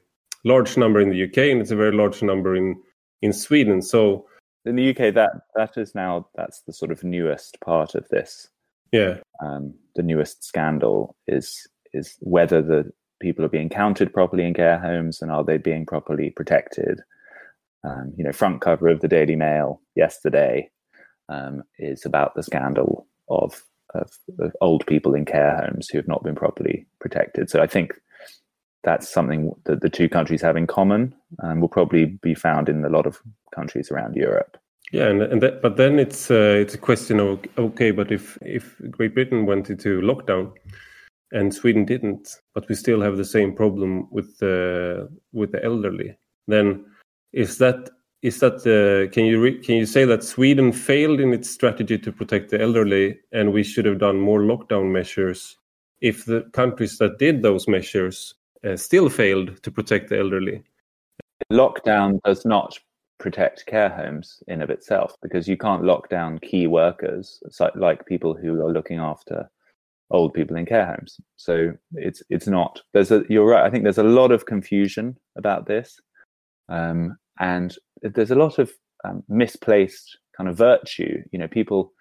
large 0.44 0.78
number 0.78 1.00
in 1.00 1.10
the 1.10 1.24
UK 1.24 1.38
and 1.52 1.62
it's 1.62 1.72
a 1.72 1.76
very 1.76 1.96
large 1.96 2.22
number 2.22 2.56
in 2.56 2.82
in 3.22 3.32
Sweden. 3.34 3.82
So 3.82 4.26
in 4.66 4.76
the 4.76 4.90
UK, 4.90 5.14
that 5.14 5.32
that 5.56 5.78
is 5.78 5.96
now 5.96 6.28
that's 6.36 6.62
the 6.62 6.74
sort 6.74 6.92
of 6.92 7.04
newest 7.04 7.60
part 7.62 7.96
of 7.96 8.08
this. 8.10 8.50
Yeah, 8.92 9.18
um, 9.42 9.74
the 9.96 10.04
newest 10.04 10.44
scandal 10.44 11.16
is 11.28 11.68
is 11.94 12.18
whether 12.20 12.62
the 12.62 12.92
people 13.20 13.46
are 13.46 13.50
being 13.50 13.70
counted 13.70 14.14
properly 14.14 14.46
in 14.46 14.54
care 14.54 14.80
homes 14.80 15.22
and 15.22 15.32
are 15.32 15.44
they 15.44 15.58
being 15.58 15.86
properly 15.86 16.30
protected. 16.30 17.02
Um, 17.84 18.14
you 18.18 18.24
know, 18.24 18.32
front 18.32 18.62
cover 18.62 18.88
of 18.88 19.02
the 19.02 19.08
Daily 19.08 19.36
Mail 19.36 19.82
yesterday 19.96 20.70
um, 21.30 21.64
is 21.78 22.06
about 22.06 22.36
the 22.36 22.44
scandal 22.44 23.08
of, 23.30 23.64
of, 23.94 24.10
of 24.40 24.52
old 24.62 24.86
people 24.88 25.14
in 25.14 25.26
care 25.26 25.56
homes 25.58 25.90
who 25.90 25.98
have 25.98 26.08
not 26.08 26.24
been 26.24 26.36
properly 26.36 26.88
protected. 27.00 27.50
So 27.50 27.62
I 27.62 27.68
think 27.68 27.94
that's 28.84 29.12
something 29.12 29.52
that 29.66 29.82
the 29.82 29.90
two 29.90 30.10
countries 30.10 30.42
have 30.42 30.58
in 30.58 30.68
common 30.68 31.14
and 31.40 31.62
will 31.62 31.68
probably 31.68 32.06
be 32.06 32.36
found 32.36 32.70
in 32.70 32.84
a 32.86 32.90
lot 32.90 33.06
of 33.06 33.20
countries 33.54 33.92
around 33.92 34.16
Europe. 34.16 34.58
Yeah, 34.92 35.08
and, 35.08 35.22
and 35.24 35.42
that, 35.42 35.62
but 35.62 35.78
then 35.78 35.98
it's 35.98 36.30
uh, 36.30 36.58
it's 36.62 36.76
a 36.76 36.78
question 36.78 37.20
of 37.20 37.40
okay, 37.58 37.90
but 37.90 38.12
if 38.12 38.38
if 38.42 38.76
Great 38.92 39.16
Britain 39.16 39.48
went 39.48 39.70
into 39.70 40.00
lockdown 40.02 40.54
and 41.36 41.54
Sweden 41.54 41.84
didn't, 41.84 42.40
but 42.54 42.68
we 42.70 42.76
still 42.76 43.02
have 43.02 43.18
the 43.18 43.26
same 43.26 43.54
problem 43.54 44.08
with 44.10 44.40
the 44.40 45.10
with 45.34 45.52
the 45.52 45.64
elderly, 45.64 46.18
then 46.48 46.86
is 47.34 47.58
that 47.58 47.90
is 48.22 48.40
that 48.40 48.66
uh, 48.66 49.12
can 49.12 49.26
you 49.26 49.42
re- 49.42 49.60
can 49.60 49.76
you 49.76 49.86
say 49.86 50.06
that 50.06 50.24
Sweden 50.24 50.72
failed 50.72 51.20
in 51.20 51.34
its 51.34 51.50
strategy 51.50 51.98
to 51.98 52.12
protect 52.12 52.52
the 52.52 52.62
elderly, 52.62 53.20
and 53.34 53.52
we 53.52 53.64
should 53.64 53.86
have 53.86 54.00
done 54.00 54.20
more 54.20 54.40
lockdown 54.40 54.92
measures? 54.94 55.58
If 56.00 56.26
the 56.26 56.42
countries 56.54 56.98
that 57.00 57.20
did 57.20 57.42
those 57.42 57.68
measures 57.68 58.34
uh, 58.66 58.78
still 58.78 59.10
failed 59.10 59.62
to 59.64 59.72
protect 59.72 60.10
the 60.10 60.20
elderly, 60.20 60.64
lockdown 61.52 62.22
does 62.24 62.46
not 62.46 62.80
protect 63.18 63.66
care 63.66 63.90
homes 63.90 64.42
in 64.48 64.62
of 64.62 64.70
itself 64.70 65.16
because 65.22 65.50
you 65.50 65.58
can't 65.58 65.84
lock 65.84 66.10
down 66.10 66.40
key 66.40 66.68
workers 66.68 67.42
like 67.76 68.06
people 68.06 68.34
who 68.34 68.62
are 68.62 68.72
looking 68.72 69.00
after 69.00 69.50
old 70.12 70.34
people 70.34 70.56
in 70.56 70.66
care 70.66 70.86
homes. 70.86 71.20
So 71.36 71.74
it's 71.94 72.22
it's 72.30 72.48
not. 72.48 72.82
There's 72.94 73.12
a 73.12 73.24
you're 73.30 73.48
right. 73.48 73.66
I 73.66 73.70
think 73.70 73.84
there's 73.84 73.98
a 73.98 74.04
lot 74.04 74.32
of 74.32 74.46
confusion 74.46 75.18
about 75.38 75.68
this. 75.68 76.00
Um, 76.70 77.18
and 77.40 77.76
there's 78.02 78.32
a 78.32 78.36
lot 78.36 78.60
of 78.60 78.72
um, 79.04 79.24
misplaced 79.28 80.18
kind 80.36 80.50
of 80.50 80.58
virtue. 80.58 81.22
You 81.32 81.40
know, 81.40 81.48
people, 81.48 81.92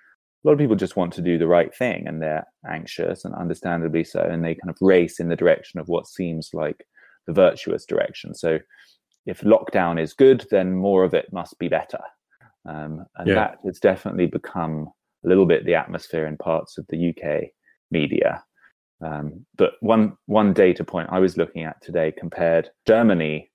a 0.45 0.49
lot 0.49 0.53
of 0.53 0.59
people 0.59 0.77
just 0.77 0.97
want 0.97 1.13
to 1.15 1.23
do 1.23 1.39
the 1.39 1.49
right 1.49 1.75
thing, 1.75 2.07
and 2.07 2.23
they're 2.23 2.47
anxious, 2.71 3.25
and 3.25 3.35
understandably 3.35 4.05
so, 4.05 4.21
and 4.21 4.45
they 4.45 4.55
kind 4.55 4.71
of 4.71 4.77
race 4.81 5.21
in 5.21 5.29
the 5.29 5.37
direction 5.37 5.81
of 5.81 5.89
what 5.89 6.07
seems 6.07 6.51
like 6.53 6.87
the 7.27 7.33
virtuous 7.33 7.85
direction. 7.85 8.35
So, 8.35 8.59
if 9.27 9.41
lockdown 9.41 10.01
is 10.01 10.13
good, 10.13 10.47
then 10.51 10.75
more 10.75 11.05
of 11.05 11.15
it 11.15 11.33
must 11.33 11.59
be 11.59 11.69
better, 11.69 12.01
um, 12.69 13.05
and 13.17 13.29
yeah. 13.29 13.35
that 13.35 13.59
has 13.65 13.79
definitely 13.81 14.27
become 14.27 14.89
a 15.25 15.29
little 15.29 15.47
bit 15.47 15.65
the 15.65 15.75
atmosphere 15.75 16.27
in 16.27 16.37
parts 16.37 16.79
of 16.79 16.87
the 16.91 17.09
UK 17.11 17.49
media. 17.91 18.43
Um, 19.05 19.45
but 19.57 19.73
one 19.81 20.17
one 20.27 20.53
data 20.53 20.85
point 20.85 21.09
I 21.11 21.19
was 21.19 21.37
looking 21.37 21.65
at 21.65 21.83
today 21.83 22.13
compared 22.17 22.71
Germany 22.87 23.51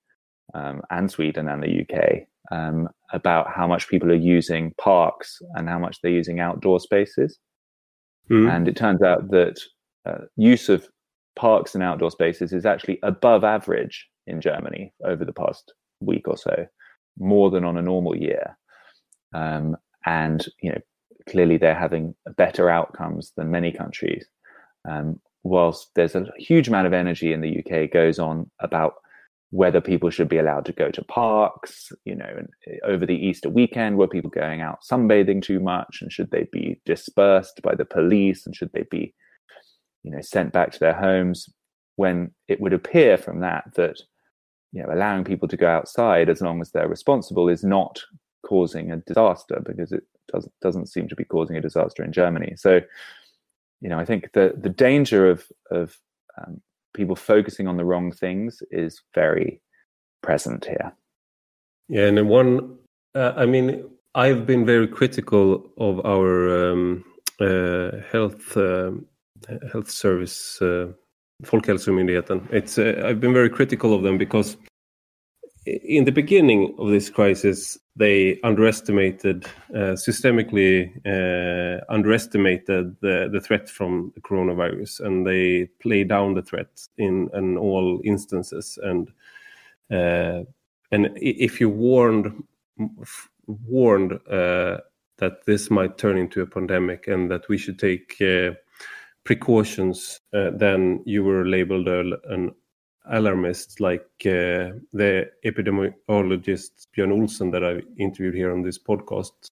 um, 0.54 0.82
and 0.90 1.10
Sweden 1.10 1.48
and 1.48 1.64
the 1.64 1.82
UK 1.82 2.28
um, 2.52 2.90
about 3.14 3.48
how 3.52 3.68
much 3.68 3.88
people 3.88 4.12
are 4.12 4.16
using 4.16 4.74
parks 4.80 5.42
and 5.56 5.68
how 5.68 5.80
much 5.80 6.00
they're 6.02 6.12
using 6.12 6.40
outdoor 6.40 6.80
spaces. 6.80 7.40
Mm. 8.30 8.52
And 8.52 8.68
it 8.68 8.76
turns 8.76 9.02
out 9.02 9.30
that 9.32 9.60
uh, 10.06 10.26
use 10.36 10.70
of 10.70 10.88
parks 11.36 11.74
and 11.74 11.84
outdoor 11.84 12.12
spaces 12.12 12.54
is 12.54 12.66
actually 12.66 13.00
above 13.04 13.44
average 13.44 14.08
in 14.28 14.42
Germany 14.42 14.94
over 15.06 15.26
the 15.26 15.34
past 15.34 15.74
week 16.00 16.28
or 16.28 16.38
so, 16.38 16.66
more 17.18 17.50
than 17.50 17.64
on 17.64 17.78
a 17.78 17.82
normal 17.82 18.16
year. 18.16 18.58
Um, 19.34 19.78
and 20.06 20.46
you 20.62 20.72
know, 20.72 20.80
clearly 21.30 21.58
they're 21.58 21.76
having 21.76 22.16
better 22.38 22.70
outcomes 22.70 23.32
than 23.36 23.52
many 23.52 23.72
countries. 23.72 24.26
Um, 24.90 25.20
whilst 25.44 25.90
there's 25.96 26.16
a 26.16 26.28
huge 26.38 26.68
amount 26.68 26.88
of 26.88 26.94
energy 26.94 27.34
in 27.34 27.42
the 27.42 27.60
UK 27.60 27.92
goes 27.92 28.20
on 28.20 28.50
about 28.60 28.96
whether 29.52 29.82
people 29.82 30.10
should 30.10 30.30
be 30.30 30.38
allowed 30.38 30.66
to 30.66 30.74
go 30.74 30.92
to 30.92 31.04
parks, 31.06 31.92
you 32.06 32.16
know, 32.16 32.32
and 32.38 32.48
eh, 32.68 32.78
over 32.84 33.06
the 33.06 33.16
Easter 33.16 33.50
weekend, 33.50 33.98
were 33.98 34.08
people 34.08 34.30
going 34.30 34.62
out 34.62 34.80
sunbathing 34.90 35.42
too 35.42 35.60
much, 35.60 36.00
and 36.02 36.12
should 36.12 36.30
they 36.32 36.48
be 36.52 36.80
dispersed 36.86 37.62
by 37.64 37.74
the 37.74 37.86
police, 37.86 38.46
and 38.46 38.56
should 38.56 38.72
they 38.74 38.86
be, 38.92 39.14
you 40.04 40.12
know, 40.12 40.22
sent 40.22 40.54
back 40.54 40.72
to 40.72 40.80
their 40.80 40.94
homes? 40.94 41.50
When 41.96 42.32
it 42.48 42.62
would 42.62 42.74
appear 42.74 43.18
from 43.18 43.42
that 43.42 43.66
that, 43.76 44.00
you 44.72 44.84
know, 44.84 44.94
allowing 44.94 45.24
people 45.24 45.48
to 45.48 45.58
go 45.58 45.68
outside 45.68 46.30
as 46.30 46.42
long 46.42 46.62
as 46.62 46.72
they're 46.72 46.88
responsible 46.88 47.50
is 47.50 47.64
not 47.64 48.00
causing 48.44 48.92
a 48.92 48.98
disaster 48.98 49.62
because 49.66 49.92
it 49.92 50.04
doesn't 50.32 50.54
doesn't 50.62 50.88
seem 50.88 51.08
to 51.08 51.16
be 51.16 51.26
causing 51.26 51.58
a 51.58 51.62
disaster 51.62 52.04
in 52.04 52.12
Germany. 52.12 52.54
So, 52.56 52.82
you 53.82 53.90
know, 53.90 54.00
I 54.00 54.06
think 54.06 54.32
the 54.34 54.54
the 54.58 54.70
danger 54.70 55.30
of 55.30 55.46
of 55.72 55.98
um, 56.38 56.62
people 56.94 57.16
focusing 57.16 57.68
on 57.68 57.78
the 57.78 57.86
wrong 57.86 58.12
things 58.12 58.64
is 58.72 59.02
very 59.14 59.62
present 60.22 60.66
here. 60.66 60.94
Yeah, 61.88 62.06
and 62.06 62.30
one, 62.30 62.78
uh, 63.16 63.34
I 63.36 63.46
mean, 63.46 63.90
I've 64.16 64.46
been 64.46 64.66
very 64.66 64.88
critical 64.88 65.72
of 65.78 66.06
our 66.06 66.72
um, 66.72 67.04
uh, 67.40 67.92
health 68.12 68.56
uh, 68.58 68.92
health 69.72 69.90
service, 69.90 70.62
uh, 70.62 70.88
Folkhälsomyndigheten. 71.44 72.48
It's 72.52 72.78
uh, 72.78 73.02
I've 73.06 73.20
been 73.20 73.34
very 73.34 73.50
critical 73.50 73.94
of 73.94 74.04
them 74.04 74.18
because 74.18 74.58
in 75.84 76.06
the 76.06 76.12
beginning 76.12 76.76
of 76.78 76.90
this 76.90 77.10
crisis, 77.10 77.78
they 77.96 78.40
underestimated, 78.44 79.46
uh, 79.74 79.96
systemically 79.96 80.90
uh, 81.06 81.84
underestimated 81.90 82.96
the, 83.02 83.30
the 83.32 83.42
threat 83.42 83.70
from 83.70 84.12
the 84.16 84.22
coronavirus, 84.22 85.02
and 85.02 85.28
they 85.28 85.66
played 85.82 86.10
down 86.10 86.34
the 86.34 86.42
threat 86.42 86.70
in, 86.98 87.30
in 87.34 87.58
all 87.58 88.02
instances. 88.04 88.78
And 88.82 89.10
uh, 89.92 90.44
and 90.92 91.10
if 91.16 91.60
you 91.60 91.70
warned 91.70 92.44
warned 93.48 94.14
uh, 94.30 94.78
that 95.18 95.46
this 95.46 95.70
might 95.70 95.98
turn 95.98 96.18
into 96.18 96.42
a 96.42 96.48
pandemic 96.48 97.08
and 97.08 97.30
that 97.32 97.48
we 97.50 97.58
should 97.58 97.80
take 97.80 98.16
uh, 98.22 98.52
precautions, 99.24 100.22
uh, 100.34 100.52
then 100.56 101.04
you 101.06 101.24
were 101.24 101.46
labeled 101.46 101.88
an 101.88 102.52
alarmists 103.10 103.80
like 103.80 104.08
uh, 104.26 104.72
the 104.94 105.30
epidemiologist 105.46 106.88
Björn 106.96 107.12
Olsen 107.12 107.52
that 107.52 107.64
I 107.64 107.82
interviewed 107.98 108.36
here 108.36 108.52
on 108.52 108.64
this 108.64 108.78
podcast. 108.78 109.52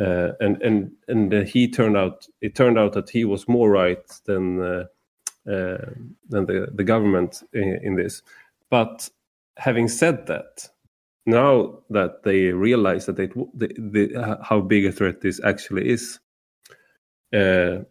Uh, 0.00 0.32
and 0.40 0.60
and 0.62 0.92
and 1.08 1.34
uh, 1.34 1.42
he 1.42 1.68
turned 1.68 1.96
out 1.98 2.26
it 2.40 2.54
turned 2.54 2.78
out 2.78 2.94
that 2.94 3.10
he 3.10 3.24
was 3.26 3.46
more 3.46 3.70
right 3.70 4.10
than 4.24 4.60
uh, 4.60 4.84
uh, 5.46 5.84
than 6.30 6.46
the 6.46 6.68
the 6.72 6.84
government 6.84 7.42
in, 7.52 7.78
in, 7.82 7.96
this. 7.96 8.22
But 8.70 9.10
having 9.58 9.88
said 9.88 10.26
that, 10.28 10.70
now 11.26 11.80
that 11.90 12.22
they 12.22 12.52
realize 12.52 13.04
that 13.04 13.18
it, 13.18 13.34
the, 13.54 13.68
the, 13.76 14.38
how 14.42 14.62
big 14.62 14.86
a 14.86 14.92
threat 14.92 15.20
this 15.20 15.40
actually 15.44 15.90
is, 15.90 16.18
uh, 17.34 17.84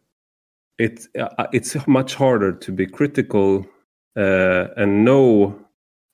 it 0.80 1.06
it's 1.54 1.88
much 1.88 2.16
harder 2.16 2.52
to 2.52 2.72
be 2.72 2.88
critical 2.88 3.68
uh, 4.16 4.68
and 4.78 5.06
know 5.06 5.60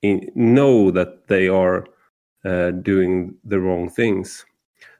in, 0.02 0.30
know 0.34 0.90
that 0.90 1.26
they 1.28 1.48
are 1.48 1.86
uh, 2.44 2.70
doing 2.70 3.34
the 3.44 3.58
wrong 3.58 3.88
things. 3.88 4.44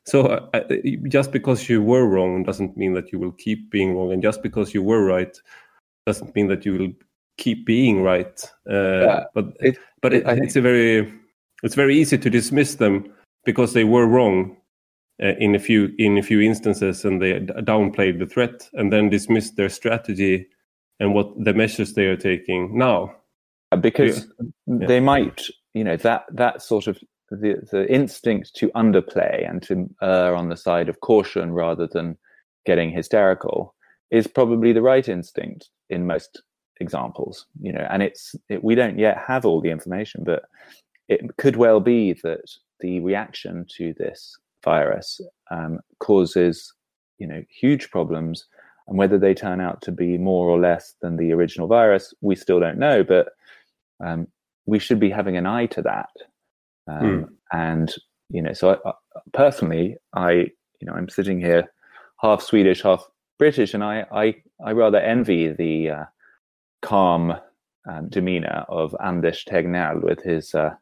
So 0.04 0.26
uh, 0.26 0.60
just 1.08 1.32
because 1.32 1.68
you 1.68 1.82
were 1.82 2.06
wrong 2.06 2.42
doesn't 2.42 2.76
mean 2.76 2.94
that 2.94 3.12
you 3.12 3.18
will 3.18 3.32
keep 3.32 3.70
being 3.70 3.94
wrong, 3.94 4.12
and 4.12 4.22
just 4.22 4.42
because 4.42 4.72
you 4.72 4.82
were 4.82 5.04
right 5.04 5.36
doesn't 6.06 6.34
mean 6.34 6.48
that 6.48 6.64
you 6.64 6.72
will 6.72 6.92
keep 7.36 7.66
being 7.66 8.02
right. 8.02 8.42
Uh, 8.68 9.00
yeah, 9.00 9.24
but 9.34 9.56
it, 9.60 9.78
but 10.00 10.14
it, 10.14 10.24
it's 10.26 10.56
a 10.56 10.60
very 10.60 11.12
it's 11.62 11.74
very 11.74 11.96
easy 11.96 12.16
to 12.16 12.30
dismiss 12.30 12.76
them 12.76 13.12
because 13.44 13.74
they 13.74 13.84
were 13.84 14.06
wrong 14.06 14.56
uh, 15.22 15.34
in 15.38 15.54
a 15.54 15.58
few 15.58 15.92
in 15.98 16.16
a 16.16 16.22
few 16.22 16.40
instances, 16.40 17.04
and 17.04 17.20
they 17.20 17.40
downplayed 17.40 18.18
the 18.18 18.26
threat, 18.26 18.68
and 18.72 18.92
then 18.92 19.10
dismissed 19.10 19.56
their 19.56 19.68
strategy 19.68 20.46
and 21.00 21.14
what 21.14 21.32
the 21.42 21.54
measures 21.54 21.94
they 21.94 22.06
are 22.06 22.16
taking 22.16 22.76
now 22.76 23.14
because 23.80 24.26
yeah. 24.66 24.86
they 24.86 25.00
might 25.00 25.46
you 25.74 25.84
know 25.84 25.96
that 25.96 26.24
that 26.32 26.62
sort 26.62 26.86
of 26.86 26.98
the 27.30 27.56
the 27.70 27.90
instinct 27.92 28.54
to 28.54 28.68
underplay 28.70 29.48
and 29.48 29.62
to 29.62 29.88
err 30.02 30.34
on 30.34 30.48
the 30.48 30.56
side 30.56 30.88
of 30.88 31.00
caution 31.00 31.52
rather 31.52 31.86
than 31.86 32.16
getting 32.64 32.90
hysterical 32.90 33.74
is 34.10 34.26
probably 34.26 34.72
the 34.72 34.82
right 34.82 35.08
instinct 35.08 35.68
in 35.90 36.06
most 36.06 36.42
examples 36.80 37.46
you 37.60 37.72
know 37.72 37.86
and 37.90 38.02
it's 38.02 38.34
it, 38.48 38.62
we 38.64 38.74
don't 38.74 38.98
yet 38.98 39.18
have 39.26 39.44
all 39.44 39.60
the 39.60 39.70
information 39.70 40.22
but 40.24 40.44
it 41.08 41.36
could 41.36 41.56
well 41.56 41.80
be 41.80 42.12
that 42.22 42.40
the 42.80 43.00
reaction 43.00 43.66
to 43.68 43.92
this 43.98 44.36
virus 44.64 45.20
um, 45.50 45.80
causes 45.98 46.72
you 47.18 47.26
know 47.26 47.42
huge 47.50 47.90
problems 47.90 48.46
and 48.88 48.98
whether 48.98 49.18
they 49.18 49.34
turn 49.34 49.60
out 49.60 49.82
to 49.82 49.92
be 49.92 50.18
more 50.18 50.48
or 50.48 50.58
less 50.58 50.94
than 51.02 51.16
the 51.16 51.32
original 51.32 51.68
virus, 51.68 52.14
we 52.20 52.34
still 52.34 52.58
don't 52.58 52.78
know. 52.78 53.04
But 53.04 53.28
um, 54.04 54.26
we 54.66 54.78
should 54.78 54.98
be 54.98 55.10
having 55.10 55.36
an 55.36 55.46
eye 55.46 55.66
to 55.66 55.82
that. 55.82 56.10
Um, 56.90 57.00
mm. 57.00 57.28
And 57.52 57.94
you 58.30 58.42
know, 58.42 58.52
so 58.52 58.80
I, 58.84 58.92
personally, 59.32 59.96
I 60.14 60.30
you 60.32 60.86
know, 60.86 60.94
I'm 60.94 61.08
sitting 61.08 61.40
here 61.40 61.70
half 62.20 62.42
Swedish, 62.42 62.82
half 62.82 63.04
British, 63.38 63.74
and 63.74 63.84
I 63.84 64.06
I, 64.12 64.34
I 64.64 64.72
rather 64.72 64.98
envy 64.98 65.48
the 65.52 65.90
uh, 65.90 66.04
calm 66.82 67.34
um, 67.88 68.08
demeanor 68.08 68.64
of 68.68 68.94
Anders 69.04 69.44
Tegnell 69.48 70.02
with 70.02 70.22
his 70.22 70.54
uh, 70.54 70.74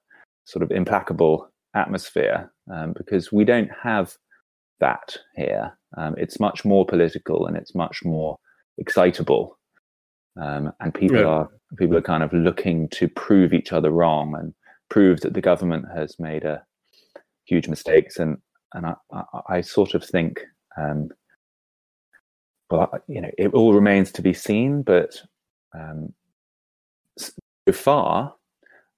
sort 0.44 0.62
of 0.62 0.70
implacable 0.70 1.50
atmosphere, 1.74 2.50
um, 2.72 2.92
because 2.92 3.32
we 3.32 3.44
don't 3.44 3.70
have 3.82 4.16
that 4.80 5.16
here. 5.34 5.76
Um, 5.96 6.14
it's 6.18 6.40
much 6.40 6.64
more 6.64 6.84
political 6.84 7.46
and 7.46 7.56
it's 7.56 7.74
much 7.74 8.04
more 8.04 8.38
excitable, 8.78 9.58
um, 10.40 10.72
and 10.80 10.94
people 10.94 11.18
yeah. 11.18 11.24
are 11.24 11.48
people 11.78 11.96
are 11.96 12.02
kind 12.02 12.22
of 12.22 12.32
looking 12.32 12.88
to 12.90 13.08
prove 13.08 13.52
each 13.52 13.72
other 13.72 13.90
wrong 13.90 14.34
and 14.36 14.54
prove 14.88 15.20
that 15.20 15.34
the 15.34 15.40
government 15.40 15.86
has 15.94 16.18
made 16.18 16.44
a 16.44 16.62
huge 17.44 17.68
mistakes. 17.68 18.18
And 18.18 18.38
and 18.74 18.86
I, 18.86 18.94
I, 19.12 19.40
I 19.48 19.60
sort 19.62 19.94
of 19.94 20.04
think, 20.04 20.40
um, 20.76 21.08
well, 22.70 22.90
you 23.08 23.20
know, 23.20 23.30
it 23.38 23.54
all 23.54 23.72
remains 23.72 24.12
to 24.12 24.22
be 24.22 24.32
seen. 24.32 24.82
But 24.82 25.22
um, 25.74 26.12
so 27.16 27.32
far, 27.72 28.34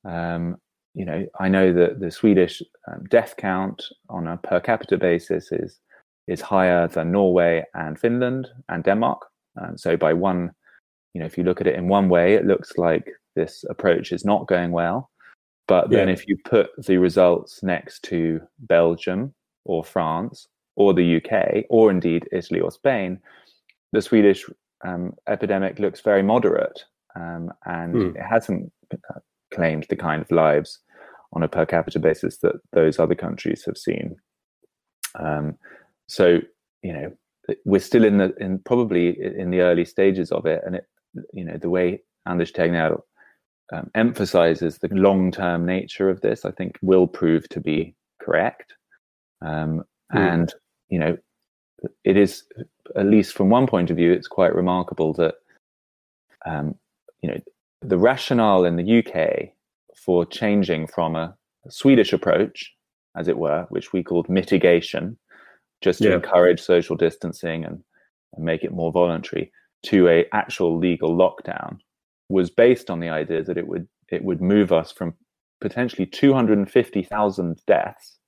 um, 0.04 0.56
you 0.94 1.04
know, 1.04 1.26
I 1.38 1.48
know 1.48 1.72
that 1.72 2.00
the 2.00 2.10
Swedish 2.10 2.62
um, 2.90 3.04
death 3.08 3.34
count 3.36 3.82
on 4.08 4.26
a 4.26 4.36
per 4.36 4.60
capita 4.60 4.96
basis 4.96 5.52
is 5.52 5.78
is 6.26 6.40
higher 6.40 6.86
than 6.88 7.10
Norway 7.10 7.64
and 7.74 7.98
Finland 7.98 8.48
and 8.68 8.84
Denmark. 8.84 9.24
Um, 9.60 9.78
so 9.78 9.96
by 9.96 10.12
one, 10.12 10.50
you 11.14 11.20
know, 11.20 11.26
if 11.26 11.38
you 11.38 11.44
look 11.44 11.60
at 11.60 11.66
it 11.66 11.74
in 11.74 11.88
one 11.88 12.08
way, 12.08 12.34
it 12.34 12.46
looks 12.46 12.76
like 12.76 13.08
this 13.34 13.64
approach 13.70 14.12
is 14.12 14.24
not 14.24 14.46
going 14.46 14.72
well. 14.72 15.10
But 15.66 15.90
then 15.90 16.08
yeah. 16.08 16.14
if 16.14 16.26
you 16.26 16.36
put 16.44 16.70
the 16.78 16.98
results 16.98 17.62
next 17.62 18.02
to 18.04 18.40
Belgium 18.58 19.34
or 19.64 19.84
France 19.84 20.48
or 20.76 20.94
the 20.94 21.16
UK 21.16 21.64
or 21.68 21.90
indeed 21.90 22.28
Italy 22.32 22.60
or 22.60 22.70
Spain, 22.70 23.20
the 23.92 24.02
Swedish 24.02 24.44
um, 24.84 25.14
epidemic 25.28 25.78
looks 25.78 26.00
very 26.00 26.22
moderate 26.22 26.84
um, 27.16 27.52
and 27.64 27.94
mm. 27.94 28.16
it 28.16 28.22
hasn't 28.22 28.72
uh, 28.92 29.20
claimed 29.52 29.86
the 29.88 29.96
kind 29.96 30.22
of 30.22 30.30
lives 30.30 30.78
on 31.32 31.42
a 31.42 31.48
per 31.48 31.66
capita 31.66 31.98
basis 31.98 32.38
that 32.38 32.54
those 32.72 32.98
other 32.98 33.14
countries 33.14 33.64
have 33.64 33.76
seen. 33.76 34.16
Um, 35.18 35.56
so 36.06 36.40
you 36.82 36.92
know 36.92 37.12
we're 37.64 37.80
still 37.80 38.04
in 38.04 38.18
the 38.18 38.34
in 38.38 38.58
probably 38.60 39.18
in 39.20 39.50
the 39.50 39.60
early 39.60 39.84
stages 39.84 40.32
of 40.32 40.46
it, 40.46 40.62
and 40.64 40.76
it 40.76 40.86
you 41.32 41.44
know 41.44 41.56
the 41.56 41.70
way 41.70 42.02
Anders 42.26 42.52
Tegnell 42.52 43.02
um, 43.72 43.90
emphasizes 43.94 44.78
the 44.78 44.88
long 44.92 45.30
term 45.30 45.66
nature 45.66 46.08
of 46.08 46.20
this, 46.20 46.44
I 46.44 46.50
think 46.52 46.78
will 46.82 47.06
prove 47.06 47.48
to 47.50 47.60
be 47.60 47.94
correct. 48.20 48.74
Um, 49.42 49.84
mm. 50.12 50.18
And 50.18 50.54
you 50.88 50.98
know, 50.98 51.16
it 52.04 52.16
is 52.16 52.44
at 52.96 53.06
least 53.06 53.34
from 53.34 53.50
one 53.50 53.66
point 53.66 53.90
of 53.90 53.96
view, 53.96 54.12
it's 54.12 54.28
quite 54.28 54.54
remarkable 54.54 55.12
that 55.14 55.34
um, 56.46 56.74
you 57.22 57.30
know 57.30 57.40
the 57.82 57.98
rationale 57.98 58.64
in 58.64 58.76
the 58.76 58.98
UK 58.98 59.50
for 59.96 60.24
changing 60.26 60.86
from 60.86 61.16
a 61.16 61.34
Swedish 61.68 62.12
approach, 62.12 62.74
as 63.16 63.28
it 63.28 63.38
were, 63.38 63.66
which 63.68 63.92
we 63.92 64.02
called 64.02 64.28
mitigation, 64.28 65.18
just 65.80 66.00
to 66.00 66.08
yeah. 66.08 66.14
encourage 66.16 66.60
social 66.60 66.96
distancing 66.96 67.64
and, 67.64 67.82
and 68.34 68.44
make 68.44 68.64
it 68.64 68.72
more 68.72 68.92
voluntary, 68.92 69.52
to 69.84 70.08
a 70.08 70.26
actual 70.32 70.76
legal 70.76 71.16
lockdown, 71.16 71.78
was 72.28 72.50
based 72.50 72.90
on 72.90 73.00
the 73.00 73.08
idea 73.08 73.42
that 73.42 73.58
it 73.58 73.66
would 73.66 73.86
it 74.10 74.24
would 74.24 74.40
move 74.40 74.72
us 74.72 74.90
from 74.90 75.14
potentially 75.60 76.06
250,000 76.06 77.62
deaths 77.66 78.18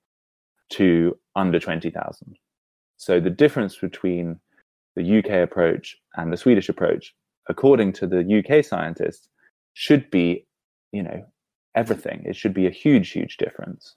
to 0.69 1.17
under 1.35 1.59
20,000. 1.59 2.37
So 2.97 3.19
the 3.19 3.31
difference 3.31 3.77
between 3.77 4.39
the 4.95 5.19
UK 5.19 5.43
approach 5.43 5.97
and 6.15 6.31
the 6.31 6.37
Swedish 6.37 6.69
approach, 6.69 7.15
according 7.49 7.93
to 7.93 8.07
the 8.07 8.43
UK 8.43 8.63
scientists, 8.63 9.27
should 9.73 10.09
be, 10.11 10.45
you 10.91 11.03
know, 11.03 11.25
everything. 11.75 12.23
It 12.25 12.35
should 12.35 12.53
be 12.53 12.67
a 12.67 12.71
huge, 12.71 13.11
huge 13.11 13.37
difference. 13.37 13.95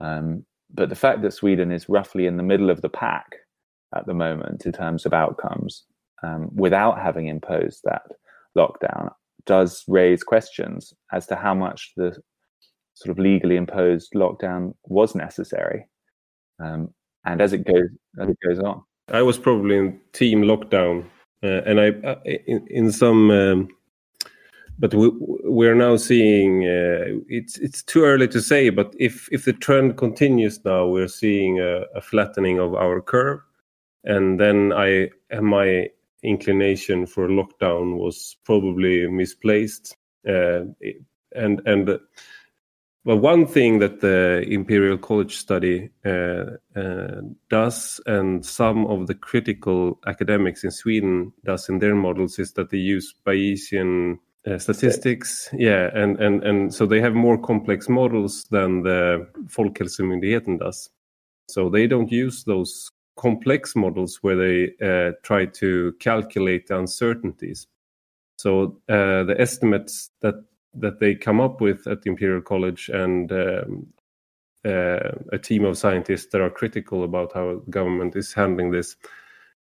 Um, 0.00 0.44
but 0.72 0.88
the 0.88 0.94
fact 0.94 1.22
that 1.22 1.32
Sweden 1.32 1.72
is 1.72 1.88
roughly 1.88 2.26
in 2.26 2.36
the 2.36 2.42
middle 2.42 2.70
of 2.70 2.80
the 2.80 2.88
pack 2.88 3.36
at 3.94 4.06
the 4.06 4.14
moment 4.14 4.64
in 4.64 4.72
terms 4.72 5.04
of 5.04 5.12
outcomes, 5.12 5.84
um, 6.22 6.50
without 6.54 7.00
having 7.00 7.26
imposed 7.26 7.80
that 7.84 8.02
lockdown, 8.56 9.10
does 9.46 9.84
raise 9.88 10.22
questions 10.22 10.92
as 11.12 11.26
to 11.26 11.34
how 11.34 11.54
much 11.54 11.92
the 11.96 12.16
sort 12.94 13.10
of 13.10 13.18
legally 13.18 13.56
imposed 13.56 14.12
lockdown 14.14 14.74
was 14.84 15.14
necessary. 15.14 15.86
Um, 16.62 16.92
and 17.24 17.40
as 17.40 17.52
it 17.52 17.66
goes, 17.66 17.88
as 18.20 18.28
it 18.28 18.38
goes 18.46 18.60
on, 18.60 18.82
I 19.08 19.22
was 19.22 19.38
probably 19.38 19.76
in 19.76 20.00
team 20.12 20.42
lockdown, 20.42 21.04
uh, 21.42 21.62
and 21.66 21.80
I, 21.80 21.88
uh, 22.06 22.20
in, 22.24 22.66
in 22.68 22.92
some 22.92 23.30
um, 23.30 23.68
but 24.80 24.94
we 24.94 25.10
we're 25.44 25.74
now 25.74 25.96
seeing 25.96 26.64
uh, 26.64 27.20
it's 27.28 27.58
it's 27.58 27.82
too 27.82 28.04
early 28.04 28.26
to 28.28 28.40
say. 28.40 28.70
But 28.70 28.94
if 28.98 29.28
if 29.30 29.44
the 29.44 29.52
trend 29.52 29.98
continues 29.98 30.64
now, 30.64 30.86
we're 30.86 31.08
seeing 31.08 31.60
a, 31.60 32.00
flattening 32.00 32.58
of 32.58 32.74
our 32.74 33.02
curve, 33.02 33.40
and 34.04 34.40
then 34.40 34.72
I 34.72 35.10
my 35.40 35.90
inclination 36.22 37.06
for 37.06 37.28
lockdown 37.28 37.98
was 37.98 38.36
probably 38.44 39.06
misplaced. 39.06 39.96
Uh, 40.26 40.64
and 41.36 41.60
one 43.04 43.46
thing 43.46 43.78
that 43.78 44.00
the 44.00 44.44
Imperial 44.48 44.98
College 44.98 45.36
study 45.36 45.90
uh, 46.04 46.44
does, 47.48 48.00
and 48.06 48.44
some 48.44 48.86
of 48.86 49.06
the 49.06 49.14
critical 49.14 49.98
academics 50.06 50.64
in 50.64 50.70
Sweden 50.70 51.32
does 51.44 51.68
in 51.68 51.78
their 51.78 51.94
models, 51.94 52.38
is 52.38 52.52
that 52.54 52.70
they 52.70 52.78
use 52.78 53.14
Bayesian 53.26 54.18
uh, 54.46 54.58
statistics. 54.58 55.48
Yeah, 55.52 55.90
and, 55.94 56.18
and 56.20 56.42
and 56.44 56.74
so 56.74 56.86
they 56.86 57.00
have 57.00 57.14
more 57.14 57.38
complex 57.38 57.88
models 57.88 58.44
than 58.50 58.82
the 58.82 59.26
Folkhälsomyndigheten 59.46 60.58
does. 60.58 60.90
So 61.48 61.68
they 61.68 61.86
don't 61.86 62.10
use 62.10 62.44
those 62.44 62.90
complex 63.16 63.76
models 63.76 64.18
where 64.22 64.36
they 64.36 64.72
uh, 64.80 65.12
try 65.22 65.46
to 65.46 65.92
calculate 66.00 66.68
the 66.68 66.78
uncertainties. 66.78 67.66
So 68.38 68.80
uh, 68.88 69.24
the 69.24 69.36
estimates 69.38 70.10
that 70.22 70.36
that 70.74 71.00
they 71.00 71.14
come 71.14 71.40
up 71.40 71.60
with 71.60 71.86
at 71.86 72.02
the 72.02 72.10
Imperial 72.10 72.40
College 72.40 72.88
and 72.88 73.32
um, 73.32 73.86
uh, 74.64 75.10
a 75.32 75.38
team 75.38 75.64
of 75.64 75.76
scientists 75.76 76.26
that 76.32 76.40
are 76.40 76.50
critical 76.50 77.04
about 77.04 77.32
how 77.32 77.56
government 77.68 78.14
is 78.16 78.32
handling 78.32 78.70
this, 78.70 78.96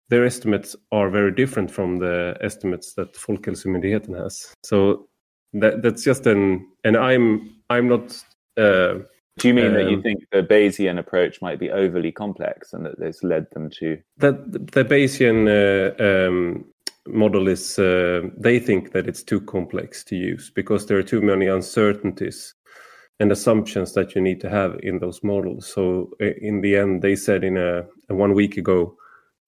their 0.10 0.26
estimates 0.26 0.76
are 0.92 1.10
very 1.10 1.32
different 1.32 1.72
from 1.72 1.98
the 1.98 2.38
estimates 2.42 2.94
that 2.94 3.14
Folkhälsomyndigheten 3.14 4.16
has. 4.18 4.54
So 4.64 5.08
that, 5.54 5.82
that's 5.82 6.04
just 6.04 6.28
an, 6.28 6.68
and 6.84 6.98
I'm 6.98 7.56
I'm 7.70 7.88
not. 7.88 8.24
Uh, 8.58 9.00
Do 9.38 9.48
you 9.48 9.54
mean 9.54 9.68
um, 9.68 9.74
that 9.74 9.90
you 9.90 9.98
um, 9.98 10.04
think 10.04 10.20
the 10.32 10.44
Bayesian 10.44 11.00
approach 11.00 11.42
might 11.42 11.60
be 11.60 11.72
overly 11.72 12.12
complex 12.12 12.74
and 12.74 12.86
that 12.86 13.00
this 13.00 13.24
led 13.24 13.48
them 13.52 13.70
to 13.80 13.98
that 14.18 14.52
the 14.52 14.86
Bayesian 14.86 15.48
uh, 15.50 16.04
um, 16.04 16.66
model 17.08 17.48
is 17.48 17.78
uh, 17.80 18.22
they 18.38 18.60
think 18.60 18.92
that 18.92 19.08
it's 19.08 19.24
too 19.24 19.42
complex 19.42 20.04
to 20.06 20.16
use 20.16 20.52
because 20.56 20.86
there 20.86 20.98
are 20.98 21.04
too 21.04 21.22
many 21.22 21.48
uncertainties 21.48 22.54
and 23.20 23.32
assumptions 23.32 23.94
that 23.94 24.16
you 24.16 24.22
need 24.22 24.42
to 24.42 24.50
have 24.50 24.78
in 24.84 25.00
those 25.00 25.24
models. 25.24 25.68
So 25.68 26.12
uh, 26.22 26.26
in 26.42 26.62
the 26.62 26.76
end, 26.76 27.02
they 27.02 27.16
said 27.16 27.44
in 27.44 27.58
a, 27.58 27.84
a 28.10 28.16
one 28.16 28.34
week 28.34 28.58
ago 28.58 28.98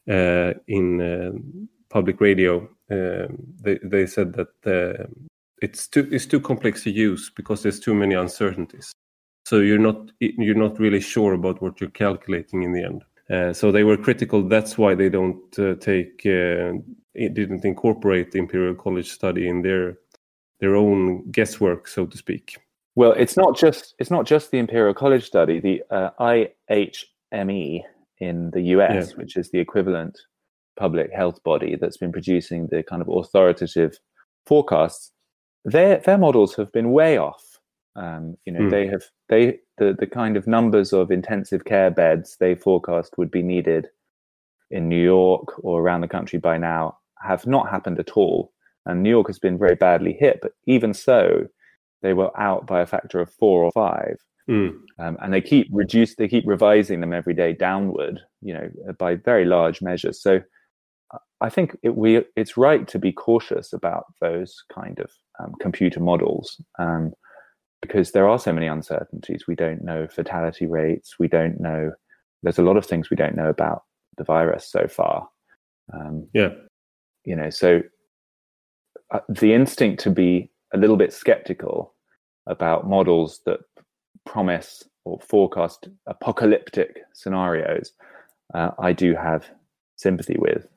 in 0.07 1.01
uh, 1.01 1.31
public 1.89 2.21
radio, 2.21 2.67
um, 2.91 3.37
they 3.61 3.79
they 3.83 4.05
said 4.05 4.33
that 4.33 4.53
uh, 4.65 5.05
it's 5.61 5.87
too 5.87 6.07
it's 6.11 6.25
too 6.25 6.39
complex 6.39 6.83
to 6.83 6.91
use 6.91 7.29
because 7.35 7.63
there's 7.63 7.79
too 7.79 7.95
many 7.95 8.15
uncertainties. 8.15 8.91
So 9.45 9.59
you're 9.59 9.79
not 9.79 10.11
you're 10.19 10.55
not 10.55 10.79
really 10.79 11.01
sure 11.01 11.33
about 11.33 11.61
what 11.61 11.79
you're 11.79 11.89
calculating 11.89 12.63
in 12.63 12.73
the 12.73 12.83
end. 12.83 13.03
Uh, 13.29 13.53
so 13.53 13.71
they 13.71 13.83
were 13.83 13.97
critical. 13.97 14.41
That's 14.41 14.77
why 14.77 14.95
they 14.95 15.09
don't 15.09 15.59
uh, 15.59 15.75
take 15.75 16.25
uh, 16.25 16.73
didn't 17.15 17.65
incorporate 17.65 18.31
the 18.31 18.39
Imperial 18.39 18.75
College 18.75 19.09
study 19.09 19.47
in 19.47 19.61
their 19.61 19.97
their 20.59 20.75
own 20.75 21.29
guesswork, 21.31 21.87
so 21.87 22.05
to 22.05 22.17
speak. 22.17 22.57
Well, 22.95 23.11
it's 23.11 23.37
not 23.37 23.57
just 23.57 23.95
it's 23.99 24.11
not 24.11 24.25
just 24.25 24.51
the 24.51 24.59
Imperial 24.59 24.93
College 24.93 25.25
study. 25.25 25.59
The 25.59 25.83
uh, 25.91 26.09
IHME 26.19 27.83
in 28.19 28.51
the 28.51 28.61
US, 28.61 29.09
yeah. 29.09 29.15
which 29.15 29.37
is 29.37 29.51
the 29.51 29.59
equivalent 29.59 30.17
public 30.77 31.11
health 31.11 31.41
body 31.43 31.75
that's 31.75 31.97
been 31.97 32.11
producing 32.11 32.67
the 32.67 32.83
kind 32.83 33.01
of 33.01 33.09
authoritative 33.09 33.97
forecasts, 34.45 35.11
their 35.65 35.97
their 35.97 36.17
models 36.17 36.55
have 36.55 36.71
been 36.71 36.91
way 36.91 37.17
off. 37.17 37.43
Um, 37.95 38.37
you 38.45 38.53
know, 38.53 38.61
mm. 38.61 38.71
they 38.71 38.87
have 38.87 39.03
they 39.27 39.59
the 39.77 39.95
the 39.97 40.07
kind 40.07 40.37
of 40.37 40.47
numbers 40.47 40.93
of 40.93 41.11
intensive 41.11 41.65
care 41.65 41.91
beds 41.91 42.37
they 42.39 42.55
forecast 42.55 43.17
would 43.17 43.31
be 43.31 43.41
needed 43.41 43.87
in 44.69 44.87
New 44.87 45.03
York 45.03 45.63
or 45.63 45.81
around 45.81 46.01
the 46.01 46.07
country 46.07 46.39
by 46.39 46.57
now 46.57 46.97
have 47.21 47.45
not 47.47 47.69
happened 47.69 47.99
at 47.99 48.11
all. 48.11 48.51
And 48.85 49.03
New 49.03 49.09
York 49.09 49.27
has 49.27 49.39
been 49.39 49.57
very 49.57 49.75
badly 49.75 50.13
hit, 50.13 50.39
but 50.41 50.53
even 50.65 50.93
so, 50.93 51.47
they 52.01 52.13
were 52.13 52.37
out 52.39 52.67
by 52.67 52.81
a 52.81 52.85
factor 52.85 53.19
of 53.19 53.33
four 53.33 53.63
or 53.63 53.71
five. 53.71 54.17
Mm. 54.49 54.79
Um, 54.99 55.17
and 55.21 55.33
they 55.33 55.41
keep 55.41 55.67
reduce, 55.71 56.15
they 56.15 56.27
keep 56.27 56.45
revising 56.47 57.01
them 57.01 57.13
every 57.13 57.33
day 57.33 57.53
downward, 57.53 58.21
you 58.41 58.53
know, 58.53 58.69
by 58.97 59.15
very 59.15 59.45
large 59.45 59.81
measures. 59.81 60.21
So 60.21 60.41
I 61.41 61.49
think 61.49 61.77
it, 61.83 61.95
we, 61.95 62.23
it's 62.35 62.57
right 62.57 62.87
to 62.87 62.99
be 62.99 63.11
cautious 63.11 63.73
about 63.73 64.05
those 64.21 64.63
kind 64.73 64.99
of 64.99 65.11
um, 65.39 65.53
computer 65.59 65.99
models 65.99 66.59
um, 66.79 67.13
because 67.81 68.11
there 68.11 68.27
are 68.27 68.39
so 68.39 68.53
many 68.53 68.67
uncertainties. 68.67 69.45
We 69.47 69.55
don't 69.55 69.83
know 69.83 70.07
fatality 70.07 70.65
rates. 70.65 71.19
We 71.19 71.27
don't 71.27 71.59
know. 71.59 71.91
There's 72.41 72.57
a 72.57 72.63
lot 72.63 72.77
of 72.77 72.85
things 72.85 73.09
we 73.09 73.17
don't 73.17 73.35
know 73.35 73.49
about 73.49 73.83
the 74.17 74.23
virus 74.23 74.69
so 74.69 74.87
far. 74.87 75.27
Um, 75.93 76.27
yeah 76.33 76.49
you 77.27 77.35
know 77.35 77.49
so 77.51 77.81
uh, 79.11 79.19
the 79.29 79.53
instinct 79.53 80.01
to 80.01 80.09
be 80.09 80.49
a 80.73 80.77
little 80.77 80.97
bit 80.97 81.13
skeptical 81.13 81.93
about 82.47 82.87
models 82.87 83.41
that 83.45 83.59
promise 84.31 84.83
or 85.05 85.19
forecast 85.19 85.89
apocalyptic 86.05 87.01
scenarios 87.13 87.93
uh, 88.53 88.71
i 88.79 88.93
do 88.93 89.15
have 89.15 89.49
sympathy 89.95 90.35
with 90.37 90.67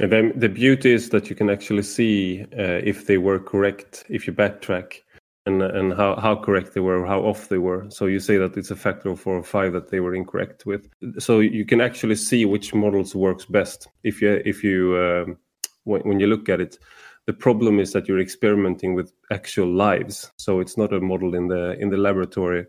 and 0.00 0.10
then 0.10 0.32
the 0.34 0.48
beauty 0.48 0.92
is 0.92 1.10
that 1.10 1.30
you 1.30 1.36
can 1.36 1.48
actually 1.50 1.82
see 1.82 2.42
uh, 2.58 2.80
if 2.90 3.06
they 3.06 3.18
were 3.18 3.38
correct 3.38 4.04
if 4.08 4.26
you 4.26 4.32
backtrack 4.32 5.00
and 5.46 5.62
and 5.62 5.92
how, 5.92 6.16
how 6.16 6.36
correct 6.36 6.74
they 6.74 6.80
were, 6.80 7.06
how 7.06 7.20
off 7.20 7.48
they 7.48 7.58
were. 7.58 7.86
So 7.90 8.06
you 8.06 8.18
say 8.18 8.36
that 8.38 8.56
it's 8.56 8.70
a 8.70 8.76
factor 8.76 9.10
of 9.10 9.20
four 9.20 9.36
or 9.36 9.42
five 9.42 9.72
that 9.72 9.90
they 9.90 10.00
were 10.00 10.14
incorrect 10.14 10.64
with. 10.66 10.88
So 11.18 11.40
you 11.40 11.64
can 11.64 11.80
actually 11.80 12.16
see 12.16 12.44
which 12.44 12.74
models 12.74 13.14
works 13.14 13.44
best 13.44 13.88
if 14.02 14.22
you 14.22 14.40
if 14.44 14.64
you 14.64 14.96
um, 14.96 15.36
when, 15.84 16.00
when 16.02 16.20
you 16.20 16.26
look 16.26 16.48
at 16.48 16.60
it. 16.60 16.78
The 17.26 17.32
problem 17.32 17.80
is 17.80 17.92
that 17.92 18.06
you're 18.06 18.20
experimenting 18.20 18.94
with 18.94 19.12
actual 19.30 19.72
lives, 19.72 20.30
so 20.36 20.60
it's 20.60 20.76
not 20.76 20.92
a 20.92 21.00
model 21.00 21.34
in 21.34 21.48
the 21.48 21.72
in 21.80 21.88
the 21.88 21.96
laboratory, 21.96 22.66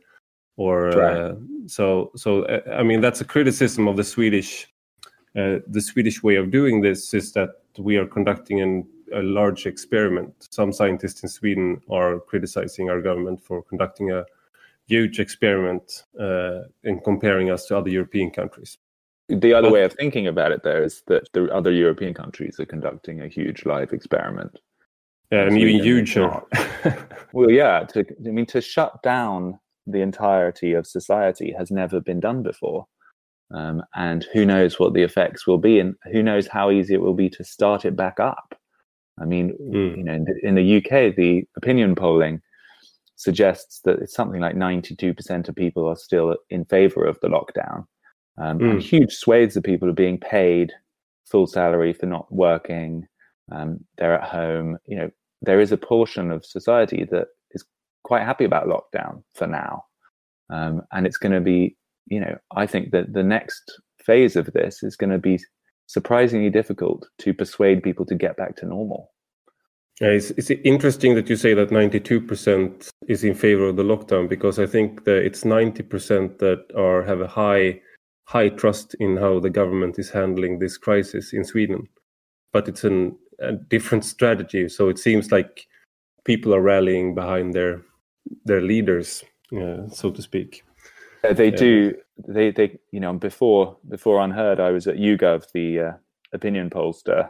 or 0.56 0.90
right. 0.90 1.18
uh, 1.18 1.36
so 1.68 2.12
so. 2.16 2.44
Uh, 2.44 2.62
I 2.72 2.84
mean, 2.84 3.02
that's 3.02 3.22
a 3.22 3.26
criticism 3.26 3.88
of 3.88 3.98
the 3.98 4.04
Swedish 4.04 4.68
uh, 5.36 5.60
the 5.68 5.82
Swedish 5.82 6.24
way 6.24 6.36
of 6.36 6.50
doing 6.50 6.82
this 6.82 7.14
is 7.14 7.34
that 7.34 7.50
we 7.78 7.98
are 7.98 8.06
conducting 8.06 8.62
an, 8.62 8.88
a 9.14 9.22
large 9.22 9.66
experiment. 9.66 10.34
Some 10.50 10.72
scientists 10.72 11.24
in 11.24 11.30
Sweden 11.30 11.82
are 11.90 12.22
criticizing 12.22 12.90
our 12.90 13.02
government 13.02 13.44
for 13.44 13.62
conducting 13.62 14.12
a 14.12 14.24
huge 14.88 15.20
experiment 15.20 16.06
uh, 16.20 16.62
in 16.84 17.02
comparing 17.02 17.50
us 17.50 17.66
to 17.66 17.78
other 17.78 17.90
European 17.90 18.32
countries. 18.32 18.78
The 19.28 19.54
other 19.54 19.72
way 19.72 19.84
of 19.84 19.94
thinking 19.94 20.28
about 20.28 20.52
it, 20.52 20.62
though, 20.64 20.84
is 20.84 21.02
that 21.08 21.28
the 21.34 21.52
other 21.52 21.72
European 21.72 22.14
countries 22.14 22.60
are 22.60 22.66
conducting 22.66 23.22
a 23.22 23.28
huge 23.28 23.66
live 23.66 23.92
experiment. 23.92 24.60
Yeah, 25.32 25.48
and 25.48 25.58
even 25.58 25.84
huger. 25.84 26.42
well, 27.34 27.50
yeah. 27.50 27.86
To, 27.86 28.06
I 28.26 28.30
mean, 28.30 28.46
to 28.48 28.62
shut 28.62 29.02
down 29.02 29.60
the 29.88 30.02
entirety 30.02 30.74
of 30.74 30.86
society 30.86 31.54
has 31.58 31.72
never 31.72 32.00
been 32.00 32.20
done 32.20 32.44
before. 32.44 32.86
Um, 33.54 33.84
and 33.96 34.26
who 34.34 34.46
knows 34.46 34.80
what 34.80 34.94
the 34.94 35.04
effects 35.04 35.46
will 35.46 35.58
be, 35.58 35.80
and 35.80 35.96
who 36.12 36.24
knows 36.24 36.48
how 36.48 36.72
easy 36.72 36.94
it 36.94 37.02
will 37.02 37.14
be 37.14 37.30
to 37.32 37.44
start 37.44 37.86
it 37.86 37.96
back 37.96 38.20
up. 38.20 38.56
I 39.20 39.26
mean, 39.26 39.56
mm. 39.62 39.98
you 39.98 40.04
know, 40.04 40.14
in 40.14 40.26
the, 40.26 40.40
in 40.44 40.56
the 40.56 40.78
UK, 40.78 41.16
the 41.16 41.46
opinion 41.56 41.96
polling 41.96 42.42
suggests 43.16 43.82
that 43.86 44.00
it's 44.00 44.14
something 44.14 44.42
like 44.42 44.56
92% 44.56 45.48
of 45.48 45.56
people 45.56 45.88
are 45.88 45.96
still 45.96 46.36
in 46.50 46.66
favor 46.66 47.06
of 47.06 47.20
the 47.22 47.28
lockdown. 47.28 47.86
Um, 48.38 48.60
mm. 48.60 48.72
And 48.72 48.82
huge 48.82 49.14
swathes 49.14 49.56
of 49.56 49.64
people 49.64 49.90
are 49.90 49.94
being 49.94 50.20
paid 50.20 50.72
full 51.26 51.48
salary 51.48 51.94
for 51.94 52.06
not 52.06 52.32
working. 52.32 53.08
Um, 53.52 53.80
they're 53.98 54.20
at 54.20 54.30
home. 54.30 54.78
You 54.86 54.98
know, 54.98 55.12
there 55.42 55.60
is 55.60 55.72
a 55.72 55.78
portion 55.78 56.32
of 56.32 56.46
society 56.46 57.06
that 57.12 57.28
is 57.52 57.64
quite 58.04 58.24
happy 58.24 58.46
about 58.46 58.68
lockdown 58.68 59.24
for 59.34 59.48
now. 59.48 59.86
Um, 60.50 60.82
and 60.92 61.08
it's 61.08 61.18
going 61.18 61.34
to 61.34 61.42
be, 61.42 61.76
you 62.08 62.20
know, 62.20 62.38
I 62.56 62.66
think 62.68 62.92
that 62.92 63.14
the 63.14 63.24
next 63.24 63.80
phase 64.04 64.36
of 64.36 64.48
this 64.54 64.84
is 64.84 64.96
going 64.96 65.10
to 65.10 65.18
be 65.18 65.40
surprisingly 65.88 66.50
difficult 66.50 67.08
to 67.20 67.34
persuade 67.34 67.84
people 67.84 68.06
to 68.06 68.16
get 68.16 68.38
back 68.38 68.56
to 68.58 68.66
normal. 68.66 69.12
Yeah, 70.02 70.10
it's, 70.10 70.32
it's 70.32 70.50
interesting 70.50 71.16
that 71.16 71.30
you 71.30 71.38
say 71.38 71.54
that 71.54 71.70
92% 71.70 72.90
is 73.08 73.24
in 73.24 73.34
favor 73.34 73.70
of 73.70 73.78
the 73.78 73.84
lockdown 73.84 74.28
because 74.28 74.60
I 74.60 74.66
think 74.66 75.06
that 75.06 75.26
it's 75.26 75.44
90% 75.44 76.40
that 76.40 76.66
are 76.76 77.04
have 77.04 77.22
a 77.22 77.28
high 77.28 77.80
high 78.26 78.50
trust 78.50 78.96
in 79.00 79.18
how 79.18 79.40
the 79.40 79.50
government 79.50 79.98
is 80.00 80.10
handling 80.10 80.60
this 80.60 80.78
crisis 80.78 81.34
in 81.34 81.44
Sweden. 81.44 81.88
But 82.52 82.68
it's 82.68 82.84
an, 82.84 83.18
a 83.40 83.54
different 83.54 84.06
strategy. 84.06 84.70
So 84.70 84.90
it 84.90 85.00
seems 85.00 85.32
like 85.32 85.68
people 86.24 86.54
are 86.54 86.62
rallying 86.62 87.16
behind 87.16 87.54
their 87.54 87.82
their 88.46 88.62
leaders, 88.62 89.24
uh, 89.56 89.88
so 89.90 90.12
to 90.12 90.22
speak. 90.22 90.64
Uh, 91.24 91.34
they 91.34 91.52
do. 91.52 91.96
They 92.28 92.52
they 92.52 92.80
you 92.92 93.00
know 93.00 93.14
before 93.14 93.78
before 93.90 94.20
Unheard, 94.22 94.60
I 94.60 94.72
was 94.72 94.88
at 94.88 94.96
YouGov, 94.96 95.52
the 95.54 95.80
uh, 95.80 95.92
opinion 96.34 96.70
pollster, 96.70 97.30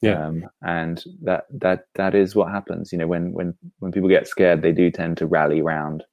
Yeah. 0.00 0.26
Um, 0.26 0.48
and 0.62 1.04
that 1.22 1.44
that 1.50 1.86
that 1.94 2.14
is 2.14 2.34
what 2.34 2.50
happens. 2.50 2.92
You 2.92 2.98
know, 2.98 3.06
when 3.06 3.32
when 3.32 3.54
when 3.80 3.92
people 3.92 4.08
get 4.08 4.26
scared, 4.28 4.62
they 4.62 4.72
do 4.72 4.90
tend 4.90 5.18
to 5.18 5.26
rally 5.26 5.60
around 5.60 6.04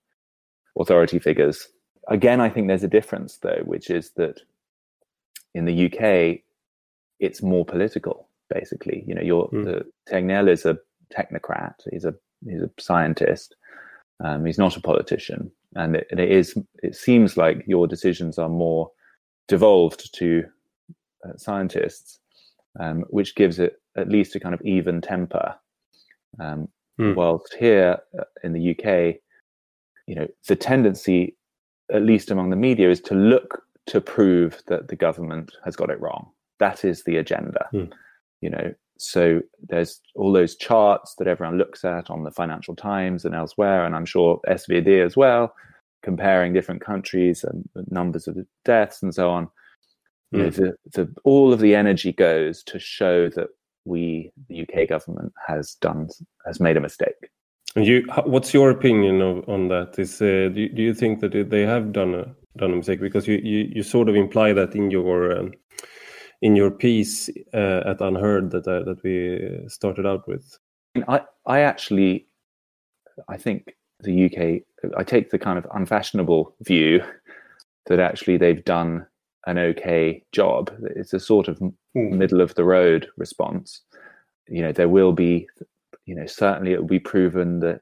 authority 0.78 1.20
figures. 1.20 1.68
Again, 2.08 2.40
I 2.40 2.50
think 2.50 2.68
there's 2.68 2.84
a 2.84 2.88
difference 2.88 3.38
though, 3.38 3.62
which 3.66 3.90
is 3.90 4.12
that 4.12 4.40
in 5.54 5.66
the 5.66 5.86
UK, 5.86 6.42
it's 7.20 7.42
more 7.42 7.66
political. 7.66 8.28
Basically, 8.50 9.04
you 9.08 9.14
know, 9.16 9.22
your 9.22 9.50
Mm. 9.50 9.66
the 9.66 9.92
Tegnell 10.10 10.50
is 10.50 10.66
a 10.66 10.78
technocrat. 11.12 11.76
He's 11.92 12.06
a 12.06 12.16
he's 12.46 12.62
a 12.62 12.70
scientist. 12.80 13.56
Um, 14.20 14.46
he's 14.46 14.58
not 14.58 14.78
a 14.78 14.82
politician, 14.82 15.52
and 15.76 15.96
it, 15.98 16.08
and 16.12 16.20
it 16.20 16.32
is. 16.32 16.58
It 16.82 16.96
seems 16.96 17.36
like 17.38 17.64
your 17.68 17.88
decisions 17.88 18.38
are 18.40 18.50
more 18.50 18.90
devolved 19.48 20.14
to 20.16 20.46
uh, 21.26 21.36
scientists, 21.38 22.20
um, 22.80 23.02
which 23.10 23.36
gives 23.36 23.60
it 23.60 23.82
at 23.96 24.10
least 24.10 24.36
a 24.36 24.40
kind 24.40 24.56
of 24.56 24.62
even 24.62 25.02
temper. 25.02 25.56
Um, 26.40 26.70
Hmm. 26.98 27.14
Whilst 27.14 27.54
here 27.54 28.00
uh, 28.18 28.24
in 28.44 28.54
the 28.54 28.72
UK, 28.72 29.18
you 30.08 30.16
know, 30.16 30.28
the 30.48 30.56
tendency, 30.56 31.36
at 31.92 32.04
least 32.04 32.32
among 32.32 32.50
the 32.50 32.56
media, 32.56 32.90
is 32.90 33.02
to 33.02 33.16
look 33.16 33.64
to 33.88 34.02
prove 34.02 34.62
that 34.68 34.90
the 34.90 34.96
government 34.96 35.54
has 35.64 35.76
got 35.76 35.90
it 35.90 36.00
wrong. 36.02 36.30
That 36.60 36.84
is 36.84 37.04
the 37.04 37.18
agenda. 37.18 37.68
Hmm. 37.72 37.86
You 38.42 38.50
know, 38.50 38.74
so 38.98 39.42
there's 39.68 40.02
all 40.16 40.34
those 40.34 40.56
charts 40.56 41.16
that 41.16 41.28
everyone 41.28 41.58
looks 41.58 41.86
at 41.86 42.10
on 42.10 42.24
the 42.24 42.32
Financial 42.32 42.76
Times 42.76 43.26
and 43.26 43.34
elsewhere, 43.34 43.86
and 43.86 43.96
I'm 43.96 44.06
sure 44.06 44.40
SVD 44.48 45.04
as 45.06 45.16
well, 45.16 45.54
comparing 46.04 46.54
different 46.54 46.82
countries 46.82 47.44
and 47.44 47.68
numbers 47.90 48.28
of 48.28 48.38
deaths 48.66 49.02
and 49.02 49.14
so 49.14 49.30
on. 49.30 49.50
You 50.32 50.40
know, 50.40 50.50
the, 50.50 50.76
the 50.94 51.16
all 51.24 51.54
of 51.54 51.62
the 51.62 51.74
energy 51.74 52.12
goes 52.12 52.62
to 52.64 52.80
show 52.80 53.30
that 53.30 53.48
we, 53.86 54.34
the 54.50 54.62
UK 54.64 54.90
government, 54.90 55.32
has 55.48 55.76
done 55.76 56.10
has 56.46 56.60
made 56.60 56.76
a 56.76 56.82
mistake. 56.82 57.30
And 57.78 57.86
you, 57.86 58.08
what's 58.26 58.56
your 58.56 58.72
opinion 58.72 59.22
of, 59.22 59.48
on 59.48 59.68
that? 59.68 60.00
Is 60.00 60.20
uh, 60.20 60.50
do, 60.52 60.62
you, 60.62 60.70
do 60.70 60.82
you 60.82 60.96
think 60.96 61.20
that 61.20 61.50
they 61.52 61.62
have 61.62 61.94
done 61.94 62.16
a 62.16 62.26
done 62.58 62.74
a 62.74 62.76
mistake? 62.76 63.00
Because 63.00 63.28
you, 63.28 63.38
you, 63.38 63.72
you 63.72 63.84
sort 63.84 64.10
of 64.10 64.16
imply 64.16 64.52
that 64.52 64.74
in 64.74 64.90
your 64.90 65.38
um, 65.38 65.54
in 66.42 66.56
your 66.56 66.72
piece 66.72 67.30
uh, 67.54 67.84
at 67.86 68.02
Unheard 68.02 68.50
that 68.50 68.68
uh, 68.68 68.82
that 68.82 69.04
we 69.04 69.70
started 69.70 70.08
out 70.08 70.28
with. 70.28 70.58
I, 71.08 71.22
I 71.46 71.60
actually, 71.60 72.26
I 73.30 73.38
think 73.38 73.76
the 74.00 74.26
UK, 74.26 74.64
I 74.98 75.04
take 75.04 75.30
the 75.30 75.38
kind 75.38 75.60
of 75.60 75.68
unfashionable 75.72 76.56
view 76.62 77.04
that 77.86 78.00
actually 78.00 78.38
they've 78.38 78.66
done 78.66 79.06
an 79.46 79.60
okay 79.60 80.24
job. 80.32 80.72
It's 80.96 81.14
a 81.14 81.20
sort 81.20 81.48
of 81.48 81.62
middle 81.94 82.42
of 82.42 82.56
the 82.56 82.64
road 82.64 83.08
response. 83.18 83.82
You 84.48 84.64
know, 84.64 84.72
there 84.72 84.90
will 84.90 85.12
be, 85.12 85.48
you 86.08 86.16
know, 86.16 86.26
certainly 86.26 86.72
it 86.72 86.80
will 86.80 86.88
be 86.88 87.00
proven 87.00 87.60
that 87.60 87.82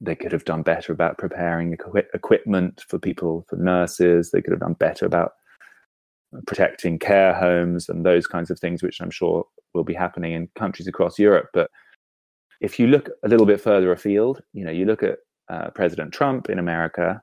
they 0.00 0.14
could 0.14 0.32
have 0.32 0.44
done 0.44 0.62
better 0.62 0.92
about 0.92 1.18
preparing 1.18 1.72
equi- 1.72 2.02
equipment 2.12 2.84
for 2.88 2.98
people, 2.98 3.46
for 3.48 3.56
nurses. 3.56 4.30
They 4.30 4.42
could 4.42 4.52
have 4.52 4.60
done 4.60 4.74
better 4.74 5.06
about 5.06 5.32
protecting 6.46 6.98
care 6.98 7.32
homes 7.32 7.88
and 7.88 8.04
those 8.04 8.26
kinds 8.26 8.50
of 8.50 8.58
things, 8.58 8.82
which 8.82 9.00
I'm 9.00 9.10
sure 9.10 9.44
will 9.72 9.84
be 9.84 9.94
happening 9.94 10.32
in 10.32 10.48
countries 10.56 10.88
across 10.88 11.18
Europe. 11.18 11.48
But 11.54 11.70
if 12.60 12.78
you 12.78 12.88
look 12.88 13.08
a 13.24 13.28
little 13.28 13.46
bit 13.46 13.60
further 13.60 13.92
afield, 13.92 14.42
you 14.52 14.64
know, 14.64 14.70
you 14.72 14.84
look 14.84 15.02
at 15.02 15.18
uh, 15.48 15.70
President 15.70 16.12
Trump 16.12 16.50
in 16.50 16.58
America, 16.58 17.22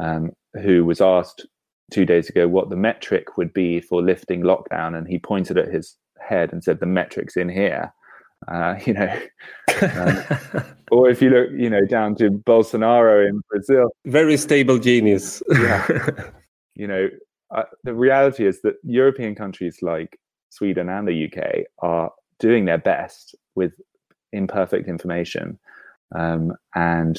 um, 0.00 0.30
who 0.62 0.84
was 0.84 1.00
asked 1.00 1.46
two 1.90 2.04
days 2.04 2.28
ago 2.28 2.46
what 2.46 2.68
the 2.68 2.76
metric 2.76 3.38
would 3.38 3.54
be 3.54 3.80
for 3.80 4.02
lifting 4.02 4.42
lockdown, 4.42 4.96
and 4.96 5.08
he 5.08 5.18
pointed 5.18 5.56
at 5.56 5.72
his 5.72 5.96
head 6.20 6.52
and 6.52 6.62
said, 6.62 6.80
"The 6.80 6.86
metric's 6.86 7.36
in 7.36 7.48
here." 7.48 7.92
Uh, 8.46 8.76
you 8.86 8.94
know, 8.94 9.20
um, 9.82 10.24
or 10.90 11.10
if 11.10 11.20
you 11.20 11.30
look, 11.30 11.50
you 11.52 11.70
know, 11.70 11.84
down 11.84 12.14
to 12.16 12.30
Bolsonaro 12.30 13.28
in 13.28 13.40
Brazil, 13.50 13.90
Very 14.06 14.36
stable 14.36 14.78
genius. 14.78 15.42
Yeah. 15.50 15.86
you 16.74 16.86
know, 16.86 17.08
uh, 17.54 17.64
the 17.84 17.94
reality 17.94 18.46
is 18.46 18.62
that 18.62 18.76
European 18.84 19.34
countries 19.34 19.78
like 19.82 20.18
Sweden 20.50 20.88
and 20.88 21.08
the 21.08 21.26
UK 21.26 21.64
are 21.80 22.12
doing 22.38 22.64
their 22.64 22.78
best 22.78 23.34
with 23.54 23.72
imperfect 24.32 24.88
information. 24.88 25.58
Um, 26.14 26.54
and, 26.74 27.18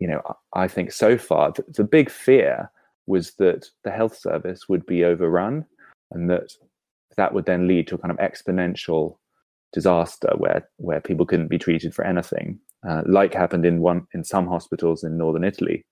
you 0.00 0.06
know, 0.08 0.22
I 0.54 0.68
think 0.68 0.92
so 0.92 1.18
far 1.18 1.52
the, 1.52 1.64
the 1.68 1.84
big 1.84 2.10
fear 2.10 2.70
was 3.06 3.32
that 3.34 3.66
the 3.82 3.90
health 3.90 4.16
service 4.16 4.68
would 4.68 4.86
be 4.86 5.04
overrun 5.04 5.66
and 6.10 6.30
that 6.30 6.52
that 7.16 7.34
would 7.34 7.46
then 7.46 7.68
lead 7.68 7.86
to 7.88 7.94
a 7.94 7.98
kind 7.98 8.10
of 8.10 8.18
exponential 8.18 9.16
disaster 9.84 10.30
where, 10.38 10.66
where 10.76 11.00
people 11.00 11.26
couldn't 11.26 11.48
be 11.48 11.58
treated 11.58 11.92
for 11.94 12.04
anything, 12.06 12.58
uh, 12.88 13.02
like 13.06 13.34
happened 13.34 13.66
in 13.66 13.80
one 13.80 14.06
in 14.14 14.22
some 14.24 14.46
hospitals 14.46 15.04
in 15.04 15.18
northern 15.18 15.44
Italy. 15.44 15.84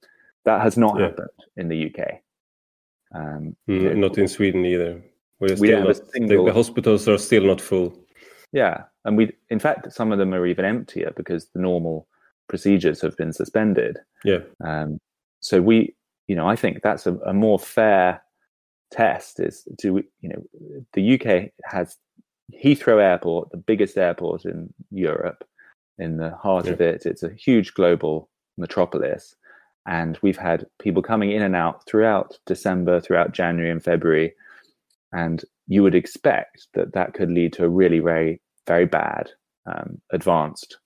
That 0.44 0.62
has 0.62 0.76
not 0.78 0.98
Yeah. 0.98 1.06
happened 1.08 1.28
in 1.56 1.68
the 1.68 1.86
UK. 1.88 2.22
Um, 3.14 3.56
Mm, 3.68 3.96
not 3.98 4.16
in 4.18 4.28
Sweden 4.28 4.64
either. 4.64 5.02
We're 5.40 5.48
We 5.50 5.56
still 5.56 5.70
don't 5.70 5.78
have 5.80 5.96
a 5.96 5.98
not, 5.98 6.06
the- 6.06 6.12
single- 6.12 6.44
the 6.46 6.52
hospitals 6.52 7.08
are 7.08 7.18
still 7.18 7.44
not 7.46 7.60
full. 7.60 7.98
Yeah, 8.52 8.84
and 9.04 9.16
we, 9.16 9.32
in 9.50 9.58
fact, 9.58 9.92
some 9.92 10.12
of 10.12 10.18
them 10.18 10.32
are 10.34 10.46
even 10.46 10.64
emptier 10.64 11.12
because 11.16 11.48
the 11.50 11.58
normal 11.60 12.06
procedures 12.48 13.00
have 13.00 13.16
been 13.16 13.32
suspended. 13.32 13.98
Yeah. 14.24 14.40
Um, 14.62 14.98
so 15.40 15.60
we, 15.60 15.94
you 16.28 16.36
know, 16.36 16.46
I 16.46 16.54
think 16.56 16.82
that's 16.82 17.06
a, 17.06 17.14
a 17.26 17.32
more 17.32 17.58
fair 17.58 18.22
test. 18.90 19.40
Is 19.40 19.66
do 19.78 19.94
we, 19.94 20.02
you 20.20 20.28
know, 20.28 20.42
the 20.92 21.14
UK 21.14 21.50
has 21.64 21.96
Heathrow 22.52 23.02
Airport, 23.02 23.50
the 23.50 23.56
biggest 23.56 23.96
airport 23.96 24.44
in 24.44 24.72
Europe, 24.90 25.44
in 25.98 26.16
the 26.16 26.30
heart 26.30 26.68
of 26.68 26.80
it. 26.80 27.06
It's 27.06 27.22
a 27.22 27.32
huge 27.32 27.74
global 27.74 28.28
metropolis, 28.56 29.34
and 29.86 30.18
we've 30.22 30.38
had 30.38 30.66
people 30.80 31.02
coming 31.02 31.32
in 31.32 31.42
and 31.42 31.56
out 31.56 31.86
throughout 31.86 32.38
December, 32.46 33.00
throughout 33.00 33.32
January 33.32 33.70
and 33.70 33.82
February, 33.82 34.34
and 35.12 35.44
you 35.68 35.82
would 35.82 35.94
expect 35.94 36.66
that 36.74 36.92
that 36.92 37.14
could 37.14 37.30
lead 37.30 37.52
to 37.54 37.64
a 37.64 37.68
really 37.68 38.00
very 38.00 38.40
very 38.66 38.86
bad 38.86 39.30
um, 39.66 40.00
advanced 40.12 40.78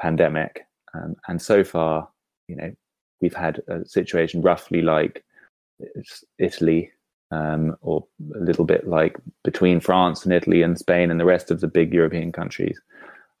pandemic. 0.00 0.62
Um, 0.94 1.14
and 1.28 1.40
so 1.40 1.62
far 1.62 2.08
you 2.50 2.56
know 2.56 2.72
we've 3.20 3.34
had 3.34 3.62
a 3.68 3.84
situation 3.84 4.42
roughly 4.42 4.82
like 4.82 5.24
italy 6.38 6.90
um, 7.30 7.76
or 7.80 8.04
a 8.34 8.40
little 8.40 8.64
bit 8.64 8.88
like 8.88 9.16
between 9.44 9.80
france 9.80 10.24
and 10.24 10.32
italy 10.32 10.62
and 10.62 10.78
spain 10.78 11.10
and 11.10 11.20
the 11.20 11.24
rest 11.24 11.50
of 11.50 11.60
the 11.60 11.68
big 11.68 11.92
european 11.94 12.32
countries 12.32 12.80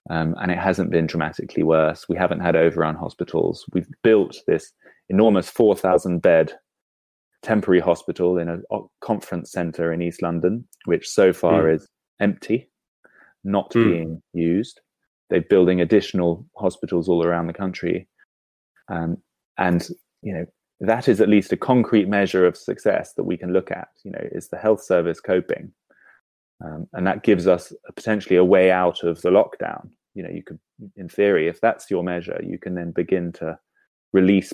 um, 0.08 0.34
and 0.40 0.50
it 0.50 0.58
hasn't 0.58 0.90
been 0.90 1.06
dramatically 1.06 1.62
worse 1.62 2.08
we 2.08 2.16
haven't 2.16 2.40
had 2.40 2.56
overrun 2.56 2.94
hospitals 2.94 3.64
we've 3.72 3.88
built 4.02 4.36
this 4.46 4.72
enormous 5.08 5.50
4000 5.50 6.20
bed 6.20 6.52
temporary 7.42 7.80
hospital 7.80 8.38
in 8.38 8.48
a 8.48 8.78
conference 9.00 9.50
center 9.50 9.92
in 9.92 10.02
East 10.02 10.22
London, 10.22 10.66
which 10.84 11.08
so 11.08 11.32
far 11.32 11.64
Mm. 11.64 11.74
is 11.74 11.88
empty, 12.20 12.70
not 13.44 13.70
Mm. 13.70 13.84
being 13.84 14.22
used. 14.32 14.80
They're 15.28 15.40
building 15.40 15.80
additional 15.80 16.46
hospitals 16.56 17.08
all 17.08 17.24
around 17.24 17.46
the 17.46 17.52
country, 17.54 18.08
um, 18.88 19.22
and 19.56 19.88
you 20.22 20.34
know 20.34 20.46
that 20.80 21.08
is 21.08 21.20
at 21.20 21.28
least 21.28 21.52
a 21.52 21.56
concrete 21.56 22.08
measure 22.08 22.46
of 22.46 22.56
success 22.56 23.12
that 23.14 23.24
we 23.24 23.36
can 23.36 23.52
look 23.52 23.70
at. 23.70 23.88
You 24.04 24.12
know, 24.12 24.28
is 24.32 24.48
the 24.48 24.58
health 24.58 24.82
service 24.82 25.20
coping, 25.20 25.72
um, 26.64 26.86
and 26.92 27.06
that 27.06 27.22
gives 27.22 27.46
us 27.46 27.72
a, 27.88 27.92
potentially 27.92 28.36
a 28.36 28.44
way 28.44 28.70
out 28.70 29.02
of 29.02 29.20
the 29.22 29.30
lockdown. 29.30 29.90
You 30.14 30.24
know, 30.24 30.30
you 30.30 30.42
could, 30.42 30.58
in 30.96 31.08
theory, 31.08 31.48
if 31.48 31.60
that's 31.60 31.90
your 31.90 32.02
measure, 32.02 32.40
you 32.42 32.58
can 32.58 32.74
then 32.74 32.90
begin 32.90 33.32
to 33.32 33.58
release 34.12 34.52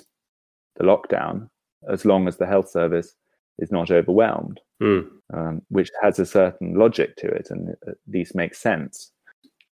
the 0.75 0.83
lockdown 0.83 1.49
as 1.89 2.05
long 2.05 2.27
as 2.27 2.37
the 2.37 2.45
health 2.45 2.69
service 2.69 3.13
is 3.59 3.71
not 3.71 3.89
overwhelmed, 3.89 4.59
Mm. 4.81 5.09
um, 5.33 5.61
which 5.69 5.89
has 6.03 6.19
a 6.19 6.25
certain 6.25 6.75
logic 6.75 7.15
to 7.15 7.27
it 7.27 7.47
and 7.49 7.69
at 7.87 7.95
least 8.07 8.35
makes 8.35 8.59
sense. 8.59 9.11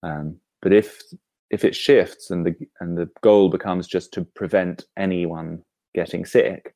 Um, 0.04 0.36
but 0.60 0.72
if 0.72 1.02
if 1.50 1.64
it 1.64 1.74
shifts 1.74 2.30
and 2.30 2.46
the 2.46 2.54
and 2.80 2.96
the 2.96 3.10
goal 3.22 3.48
becomes 3.48 3.86
just 3.88 4.12
to 4.12 4.24
prevent 4.24 4.84
anyone 4.96 5.62
getting 5.94 6.24
sick, 6.24 6.74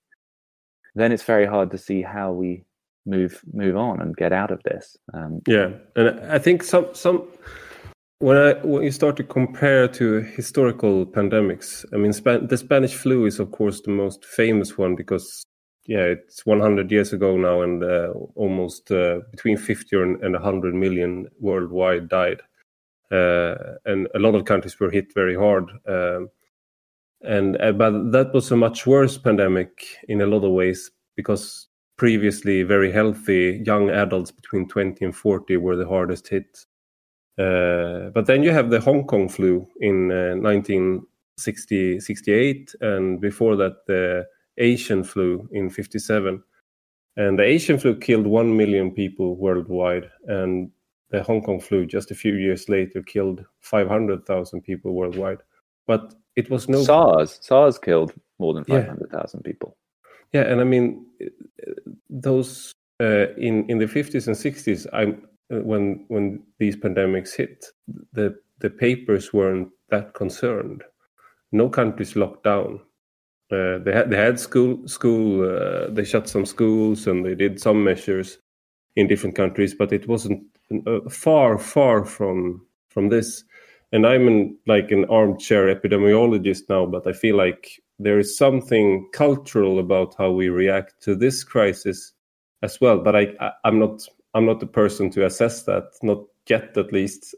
then 0.94 1.12
it's 1.12 1.22
very 1.22 1.46
hard 1.46 1.70
to 1.70 1.78
see 1.78 2.02
how 2.02 2.32
we 2.32 2.64
move 3.04 3.42
move 3.52 3.76
on 3.76 4.00
and 4.00 4.16
get 4.16 4.32
out 4.32 4.50
of 4.50 4.62
this. 4.64 4.96
Um, 5.14 5.40
Yeah, 5.46 5.70
and 5.94 6.20
I 6.30 6.38
think 6.38 6.62
some 6.62 6.88
some 6.92 7.28
when 8.18 8.36
I 8.36 8.54
when 8.64 8.82
you 8.82 8.90
start 8.90 9.16
to 9.16 9.24
compare 9.24 9.88
to 9.88 10.22
historical 10.22 11.06
pandemics, 11.06 11.84
I 11.92 11.96
mean, 11.96 12.12
the 12.48 12.56
Spanish 12.56 12.94
flu 12.94 13.26
is 13.26 13.38
of 13.38 13.50
course 13.50 13.80
the 13.82 13.90
most 13.90 14.24
famous 14.24 14.78
one 14.78 14.96
because 14.96 15.44
yeah, 15.88 16.02
it's 16.02 16.44
100 16.44 16.90
years 16.90 17.12
ago 17.12 17.36
now, 17.36 17.62
and 17.62 17.84
uh, 17.84 18.12
almost 18.34 18.90
uh, 18.90 19.20
between 19.30 19.56
50 19.56 19.96
and, 19.96 20.22
and 20.22 20.32
100 20.32 20.74
million 20.74 21.28
worldwide 21.38 22.08
died, 22.08 22.42
uh, 23.12 23.54
and 23.84 24.08
a 24.14 24.18
lot 24.18 24.34
of 24.34 24.44
countries 24.46 24.80
were 24.80 24.90
hit 24.90 25.14
very 25.14 25.36
hard. 25.36 25.70
Um, 25.86 26.28
and 27.36 27.60
uh, 27.60 27.72
but 27.72 28.12
that 28.12 28.32
was 28.34 28.50
a 28.52 28.56
much 28.56 28.86
worse 28.86 29.18
pandemic 29.18 29.84
in 30.08 30.20
a 30.20 30.26
lot 30.26 30.44
of 30.44 30.52
ways 30.52 30.90
because 31.16 31.68
previously 31.96 32.62
very 32.62 32.92
healthy 32.92 33.62
young 33.66 33.90
adults 33.90 34.30
between 34.30 34.68
20 34.68 35.04
and 35.04 35.16
40 35.16 35.56
were 35.56 35.76
the 35.76 35.88
hardest 35.88 36.28
hit 36.28 36.66
Uh, 37.38 38.10
but 38.14 38.26
then 38.26 38.42
you 38.42 38.50
have 38.50 38.70
the 38.70 38.80
Hong 38.80 39.06
Kong 39.06 39.28
flu 39.28 39.68
in 39.80 40.10
uh, 40.10 40.34
1968, 40.40 42.74
and 42.80 43.20
before 43.20 43.56
that 43.56 43.84
the 43.86 44.26
Asian 44.56 45.04
flu 45.04 45.46
in 45.52 45.68
57. 45.68 46.42
And 47.18 47.38
the 47.38 47.44
Asian 47.44 47.78
flu 47.78 47.96
killed 47.96 48.26
1 48.26 48.56
million 48.56 48.90
people 48.90 49.36
worldwide, 49.36 50.10
and 50.28 50.70
the 51.10 51.22
Hong 51.22 51.42
Kong 51.42 51.60
flu 51.60 51.86
just 51.86 52.10
a 52.10 52.14
few 52.14 52.34
years 52.34 52.68
later 52.68 53.02
killed 53.02 53.44
500,000 53.60 54.62
people 54.62 54.94
worldwide. 54.94 55.38
But 55.86 56.14
it 56.34 56.50
was 56.50 56.68
no 56.68 56.82
SARS. 56.82 57.38
SARS 57.40 57.78
killed 57.78 58.12
more 58.38 58.54
than 58.54 58.64
500,000 58.64 59.40
yeah. 59.44 59.50
people. 59.50 59.76
Yeah, 60.32 60.42
and 60.42 60.60
I 60.60 60.64
mean 60.64 61.06
those 62.10 62.72
uh, 63.00 63.32
in 63.36 63.68
in 63.70 63.78
the 63.78 63.86
50s 63.86 64.26
and 64.26 64.36
60s. 64.36 64.86
I'm 64.92 65.26
when 65.48 66.04
when 66.08 66.42
these 66.58 66.76
pandemics 66.76 67.34
hit, 67.34 67.66
the 68.12 68.36
the 68.58 68.70
papers 68.70 69.32
weren't 69.32 69.68
that 69.90 70.14
concerned. 70.14 70.82
No 71.52 71.68
countries 71.68 72.16
locked 72.16 72.44
down. 72.44 72.80
Uh, 73.50 73.78
they 73.78 73.92
had 73.92 74.10
they 74.10 74.16
had 74.16 74.40
school 74.40 74.86
school. 74.88 75.48
Uh, 75.48 75.90
they 75.90 76.04
shut 76.04 76.28
some 76.28 76.44
schools 76.44 77.06
and 77.06 77.24
they 77.24 77.34
did 77.34 77.60
some 77.60 77.84
measures 77.84 78.38
in 78.96 79.06
different 79.06 79.36
countries, 79.36 79.74
but 79.74 79.92
it 79.92 80.08
wasn't 80.08 80.42
uh, 80.86 81.08
far 81.08 81.58
far 81.58 82.04
from 82.04 82.66
from 82.88 83.08
this. 83.08 83.44
And 83.92 84.06
I'm 84.06 84.26
an, 84.26 84.58
like 84.66 84.90
an 84.90 85.04
armchair 85.06 85.74
epidemiologist 85.74 86.68
now, 86.68 86.86
but 86.86 87.06
I 87.06 87.12
feel 87.12 87.36
like 87.36 87.80
there 87.98 88.18
is 88.18 88.36
something 88.36 89.08
cultural 89.12 89.78
about 89.78 90.14
how 90.18 90.30
we 90.30 90.48
react 90.48 91.02
to 91.02 91.14
this 91.14 91.44
crisis 91.44 92.12
as 92.62 92.80
well. 92.80 92.98
But 92.98 93.16
I, 93.16 93.28
I 93.40 93.52
I'm 93.64 93.78
not 93.78 94.02
I'm 94.34 94.46
not 94.46 94.60
the 94.60 94.66
person 94.66 95.10
to 95.10 95.24
assess 95.24 95.62
that, 95.62 95.84
not 96.02 96.24
yet 96.48 96.76
at 96.76 96.92
least. 96.92 97.34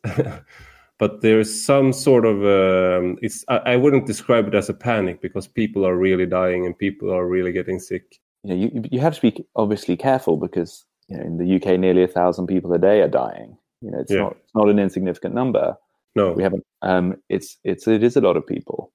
but 0.99 1.21
there's 1.21 1.65
some 1.65 1.93
sort 1.93 2.27
of 2.27 2.39
um, 2.39 3.19
it's 3.23 3.45
I, 3.49 3.59
I, 3.59 3.77
wouldn't 3.77 4.07
describe 4.07 4.49
it 4.49 4.55
as 4.55 4.69
a 4.69 4.75
panic 4.75 5.23
because 5.23 5.47
people 5.47 5.87
are 5.87 5.97
really 5.97 6.27
dying 6.27 6.67
and 6.67 6.77
people 6.77 7.13
are 7.13 7.27
really 7.27 7.53
getting 7.53 7.79
sick. 7.79 8.19
You 8.43 8.51
know, 8.51 8.57
you 8.57 8.83
you 8.91 9.01
have 9.01 9.15
to 9.15 9.21
be 9.21 9.45
obviously 9.55 9.97
careful 9.97 10.37
because 10.37 10.85
you 11.09 11.17
know 11.17 11.25
in 11.25 11.39
the 11.39 11.57
UK 11.57 11.79
nearly 11.79 12.03
a 12.03 12.09
thousand 12.09 12.49
people 12.49 12.73
a 12.73 12.79
day 12.79 13.01
are 13.01 13.09
dying. 13.09 13.57
You 13.81 13.93
know, 13.93 14.01
it's 14.01 14.13
yeah. 14.13 14.23
not 14.23 14.37
it's 14.43 14.55
not 14.55 14.69
an 14.69 14.79
insignificant 14.79 15.35
number. 15.35 15.77
No, 16.19 16.33
we 16.33 16.43
haven't. 16.43 16.65
Um, 16.83 17.17
it's 17.29 17.57
it's 17.63 17.87
it 17.87 18.03
is 18.03 18.17
a 18.17 18.21
lot 18.21 18.37
of 18.37 18.47
people, 18.47 18.93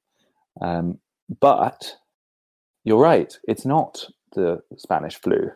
um, 0.62 1.00
but 1.40 1.96
you're 2.84 3.00
right. 3.00 3.34
It's 3.48 3.66
not 3.66 4.06
the 4.36 4.62
Spanish 4.78 5.16
flu. 5.16 5.50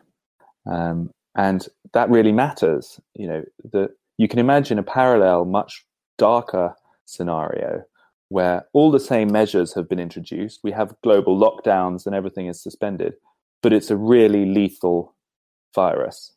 Um, 0.66 1.10
and 1.36 1.68
that 1.92 2.08
really 2.10 2.32
matters. 2.32 2.98
You 3.14 3.28
know, 3.28 3.44
the 3.70 3.90
you 4.16 4.28
can 4.28 4.38
imagine 4.38 4.78
a 4.78 4.82
parallel, 4.82 5.44
much 5.44 5.84
darker 6.16 6.74
scenario 7.04 7.84
where 8.30 8.66
all 8.72 8.90
the 8.90 9.00
same 9.00 9.30
measures 9.30 9.74
have 9.74 9.88
been 9.88 10.00
introduced. 10.00 10.60
We 10.62 10.72
have 10.72 10.94
global 11.02 11.38
lockdowns 11.38 12.06
and 12.06 12.14
everything 12.14 12.46
is 12.46 12.62
suspended, 12.62 13.14
but 13.62 13.72
it's 13.72 13.90
a 13.90 13.96
really 13.96 14.44
lethal 14.46 15.14
virus 15.74 16.32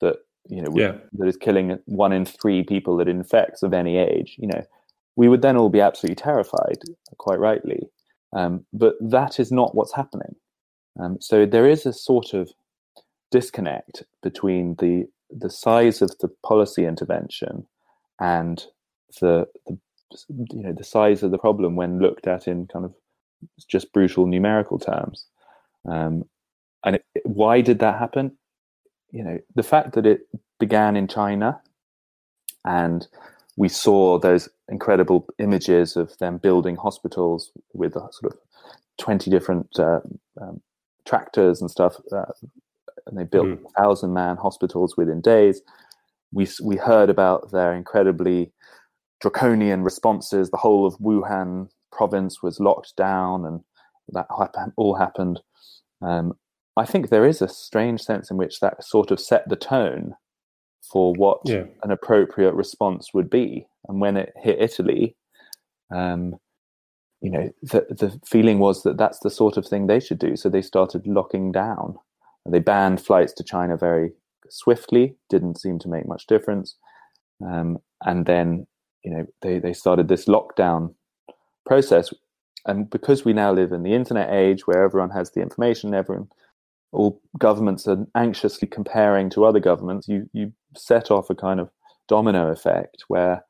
that 0.00 0.16
you 0.48 0.62
know 0.62 0.72
yeah. 0.74 0.96
that 1.14 1.28
is 1.28 1.36
killing 1.36 1.78
one 1.86 2.12
in 2.12 2.24
three 2.24 2.62
people 2.62 2.96
that 2.96 3.08
infects 3.08 3.62
of 3.62 3.72
any 3.72 3.96
age. 3.96 4.36
You 4.38 4.48
know, 4.48 4.64
we 5.16 5.28
would 5.28 5.42
then 5.42 5.56
all 5.56 5.68
be 5.68 5.80
absolutely 5.80 6.16
terrified, 6.16 6.78
quite 7.18 7.38
rightly. 7.38 7.88
Um, 8.34 8.64
but 8.72 8.94
that 9.00 9.40
is 9.40 9.50
not 9.50 9.74
what's 9.74 9.94
happening. 9.94 10.34
Um, 11.00 11.18
so 11.20 11.46
there 11.46 11.68
is 11.68 11.86
a 11.86 11.92
sort 11.92 12.34
of 12.34 12.50
disconnect 13.30 14.04
between 14.22 14.74
the 14.78 15.06
the 15.30 15.50
size 15.50 16.00
of 16.00 16.16
the 16.20 16.28
policy 16.42 16.86
intervention 16.86 17.66
and 18.18 18.64
the, 19.20 19.46
the 19.66 19.78
you 20.50 20.62
know 20.62 20.72
the 20.72 20.84
size 20.84 21.22
of 21.22 21.30
the 21.30 21.38
problem 21.38 21.76
when 21.76 22.00
looked 22.00 22.26
at 22.26 22.48
in 22.48 22.66
kind 22.66 22.84
of 22.84 22.94
just 23.68 23.92
brutal 23.92 24.26
numerical 24.26 24.78
terms. 24.78 25.26
Um, 25.88 26.24
and 26.84 26.96
it, 26.96 27.02
why 27.24 27.60
did 27.60 27.78
that 27.80 27.98
happen? 27.98 28.36
You 29.10 29.24
know, 29.24 29.38
the 29.54 29.62
fact 29.62 29.94
that 29.94 30.06
it 30.06 30.28
began 30.60 30.96
in 30.96 31.08
China, 31.08 31.60
and 32.64 33.06
we 33.56 33.68
saw 33.68 34.18
those 34.18 34.48
incredible 34.68 35.26
images 35.38 35.96
of 35.96 36.16
them 36.18 36.38
building 36.38 36.76
hospitals 36.76 37.50
with 37.72 37.94
sort 37.94 38.32
of 38.32 38.38
twenty 38.98 39.30
different 39.30 39.68
uh, 39.78 40.00
um, 40.40 40.60
tractors 41.06 41.60
and 41.60 41.70
stuff 41.70 41.96
uh, 42.12 42.24
and 43.08 43.18
they 43.18 43.24
built 43.24 43.46
mm. 43.46 43.62
thousand 43.76 44.12
man 44.12 44.36
hospitals 44.36 44.96
within 44.96 45.20
days. 45.20 45.62
We 46.32 46.46
we 46.62 46.76
heard 46.76 47.10
about 47.10 47.50
their 47.50 47.72
incredibly 47.72 48.52
draconian 49.20 49.82
responses. 49.82 50.50
The 50.50 50.58
whole 50.58 50.86
of 50.86 50.98
Wuhan 50.98 51.68
province 51.90 52.42
was 52.42 52.60
locked 52.60 52.94
down, 52.96 53.44
and 53.44 53.60
that 54.10 54.26
all 54.76 54.94
happened. 54.94 55.40
Um, 56.02 56.34
I 56.78 56.84
think 56.84 57.08
there 57.08 57.26
is 57.26 57.42
a 57.42 57.48
strange 57.48 58.00
sense 58.00 58.30
in 58.30 58.36
which 58.36 58.60
that 58.60 58.84
sort 58.84 59.10
of 59.10 59.20
set 59.20 59.48
the 59.48 59.56
tone 59.56 60.14
for 60.90 61.12
what 61.14 61.40
yeah. 61.44 61.64
an 61.82 61.90
appropriate 61.90 62.54
response 62.54 63.12
would 63.12 63.28
be. 63.28 63.66
And 63.88 64.00
when 64.00 64.16
it 64.16 64.32
hit 64.36 64.60
Italy, 64.60 65.16
um, 65.94 66.36
you 67.20 67.30
know, 67.30 67.50
the 67.62 67.86
the 67.90 68.20
feeling 68.24 68.58
was 68.58 68.84
that 68.84 68.96
that's 68.96 69.18
the 69.18 69.30
sort 69.30 69.56
of 69.56 69.66
thing 69.66 69.86
they 69.86 70.00
should 70.00 70.18
do. 70.18 70.36
So 70.36 70.48
they 70.48 70.62
started 70.62 71.06
locking 71.06 71.50
down 71.52 71.98
they 72.50 72.58
banned 72.58 73.00
flights 73.00 73.32
to 73.34 73.44
China 73.44 73.76
very 73.76 74.12
swiftly, 74.48 75.14
didn't 75.28 75.60
seem 75.60 75.78
to 75.80 75.88
make 75.88 76.06
much 76.06 76.26
difference. 76.26 76.76
Um, 77.44 77.78
and 78.04 78.26
then, 78.26 78.66
you 79.04 79.10
know, 79.10 79.26
they, 79.42 79.58
they 79.58 79.72
started 79.72 80.08
this 80.08 80.26
lockdown 80.26 80.94
process. 81.66 82.12
And 82.66 82.88
because 82.90 83.24
we 83.24 83.32
now 83.32 83.52
live 83.52 83.72
in 83.72 83.82
the 83.82 83.94
internet 83.94 84.32
age 84.32 84.66
where 84.66 84.82
everyone 84.82 85.10
has 85.10 85.30
the 85.30 85.40
information, 85.40 85.94
everyone, 85.94 86.28
all 86.92 87.20
governments 87.38 87.86
are 87.86 88.06
anxiously 88.14 88.68
comparing 88.68 89.30
to 89.30 89.44
other 89.44 89.60
governments, 89.60 90.08
you, 90.08 90.28
you 90.32 90.52
set 90.76 91.10
off 91.10 91.30
a 91.30 91.34
kind 91.34 91.60
of 91.60 91.70
domino 92.08 92.50
effect 92.50 93.04
where 93.08 93.44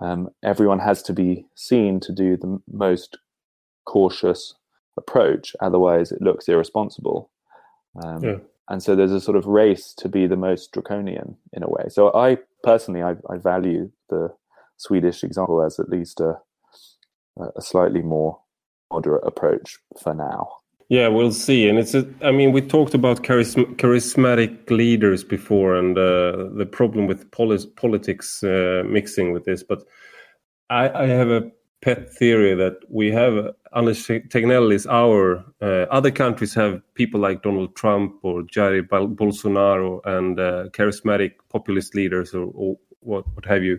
um, 0.00 0.28
everyone 0.44 0.78
has 0.78 1.02
to 1.02 1.12
be 1.12 1.46
seen 1.54 2.00
to 2.00 2.12
do 2.12 2.36
the 2.36 2.60
most 2.70 3.18
cautious 3.86 4.54
approach. 4.96 5.56
Otherwise, 5.60 6.12
it 6.12 6.22
looks 6.22 6.48
irresponsible. 6.48 7.30
Um, 8.02 8.22
yeah. 8.22 8.36
And 8.68 8.82
so 8.82 8.96
there's 8.96 9.12
a 9.12 9.20
sort 9.20 9.36
of 9.36 9.46
race 9.46 9.94
to 9.98 10.08
be 10.08 10.26
the 10.26 10.36
most 10.36 10.72
draconian 10.72 11.36
in 11.52 11.62
a 11.62 11.68
way. 11.68 11.84
So 11.88 12.12
I 12.14 12.38
personally, 12.62 13.02
I, 13.02 13.14
I 13.30 13.36
value 13.36 13.90
the 14.10 14.34
Swedish 14.76 15.22
example 15.22 15.62
as 15.62 15.78
at 15.78 15.88
least 15.88 16.20
a, 16.20 16.38
a 17.38 17.62
slightly 17.62 18.02
more 18.02 18.40
moderate 18.92 19.26
approach 19.26 19.78
for 20.02 20.14
now. 20.14 20.48
Yeah, 20.88 21.08
we'll 21.08 21.32
see. 21.32 21.68
And 21.68 21.78
it's, 21.78 21.94
a, 21.94 22.06
I 22.22 22.30
mean, 22.30 22.52
we 22.52 22.60
talked 22.60 22.94
about 22.94 23.24
charism- 23.24 23.74
charismatic 23.76 24.70
leaders 24.70 25.24
before 25.24 25.74
and 25.76 25.98
uh, 25.98 26.48
the 26.54 26.68
problem 26.70 27.08
with 27.08 27.28
polis- 27.32 27.66
politics 27.66 28.44
uh, 28.44 28.84
mixing 28.86 29.32
with 29.32 29.44
this. 29.44 29.64
But 29.64 29.82
I, 30.70 30.88
I, 30.88 31.06
have 31.08 31.28
a 31.28 31.50
pet 31.82 32.12
theory 32.12 32.54
that 32.54 32.76
we 32.88 33.10
have 33.10 33.52
Anders 33.74 34.06
Tegnell 34.06 34.72
is 34.72 34.86
our. 34.86 35.44
Uh, 35.60 35.86
other 35.90 36.12
countries 36.12 36.54
have 36.54 36.80
people 36.94 37.20
like 37.20 37.42
Donald 37.42 37.74
Trump 37.74 38.14
or 38.22 38.42
Jair 38.42 38.86
Bolsonaro 38.86 40.00
and 40.04 40.38
uh, 40.38 40.68
charismatic 40.70 41.32
populist 41.48 41.96
leaders 41.96 42.32
or, 42.32 42.50
or, 42.54 42.78
what, 43.00 43.24
what 43.34 43.44
have 43.44 43.64
you. 43.64 43.78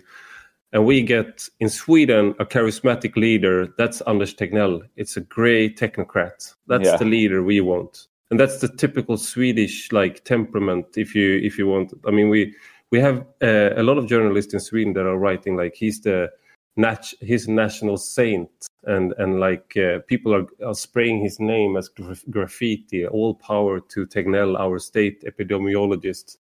And 0.74 0.86
we 0.86 1.02
get 1.02 1.48
in 1.60 1.70
Sweden 1.70 2.36
a 2.40 2.46
charismatic 2.46 3.16
leader. 3.16 3.74
That's 3.78 4.02
Anders 4.02 4.34
Tegnell. 4.34 4.82
It's 4.98 5.16
a 5.16 5.22
grey 5.22 5.70
technocrat. 5.70 6.54
That's 6.68 6.86
yeah. 6.86 6.98
the 6.98 7.06
leader 7.06 7.42
we 7.42 7.62
want, 7.62 8.08
and 8.32 8.40
that's 8.40 8.60
the 8.60 8.68
typical 8.68 9.18
Swedish 9.18 9.92
like 9.92 10.26
temperament. 10.26 10.86
If 10.98 11.16
you 11.16 11.40
if 11.42 11.58
you 11.58 11.68
want, 11.68 11.94
I 12.06 12.12
mean, 12.12 12.30
we 12.30 12.54
we 12.92 13.00
have 13.00 13.26
uh, 13.42 13.70
a 13.76 13.84
lot 13.84 13.98
of 13.98 14.08
journalists 14.08 14.54
in 14.54 14.60
Sweden 14.60 14.94
that 14.94 15.06
are 15.06 15.18
writing 15.18 15.56
like 15.56 15.74
he's 15.74 16.02
the 16.02 16.30
nat- 16.78 17.13
his 17.20 17.48
national 17.48 17.98
saint 17.98 18.50
and 18.84 19.13
and 19.18 19.40
like 19.40 19.76
uh, 19.78 20.00
people 20.08 20.34
are, 20.34 20.46
are, 20.65 20.76
spraying 20.76 21.20
his 21.20 21.40
name 21.40 21.76
as 21.76 21.90
graffiti 22.30 23.06
all 23.06 23.34
power 23.34 23.80
to 23.80 24.06
tegnell 24.06 24.58
our 24.58 24.80
state 24.80 25.24
epidemiologist 25.24 26.38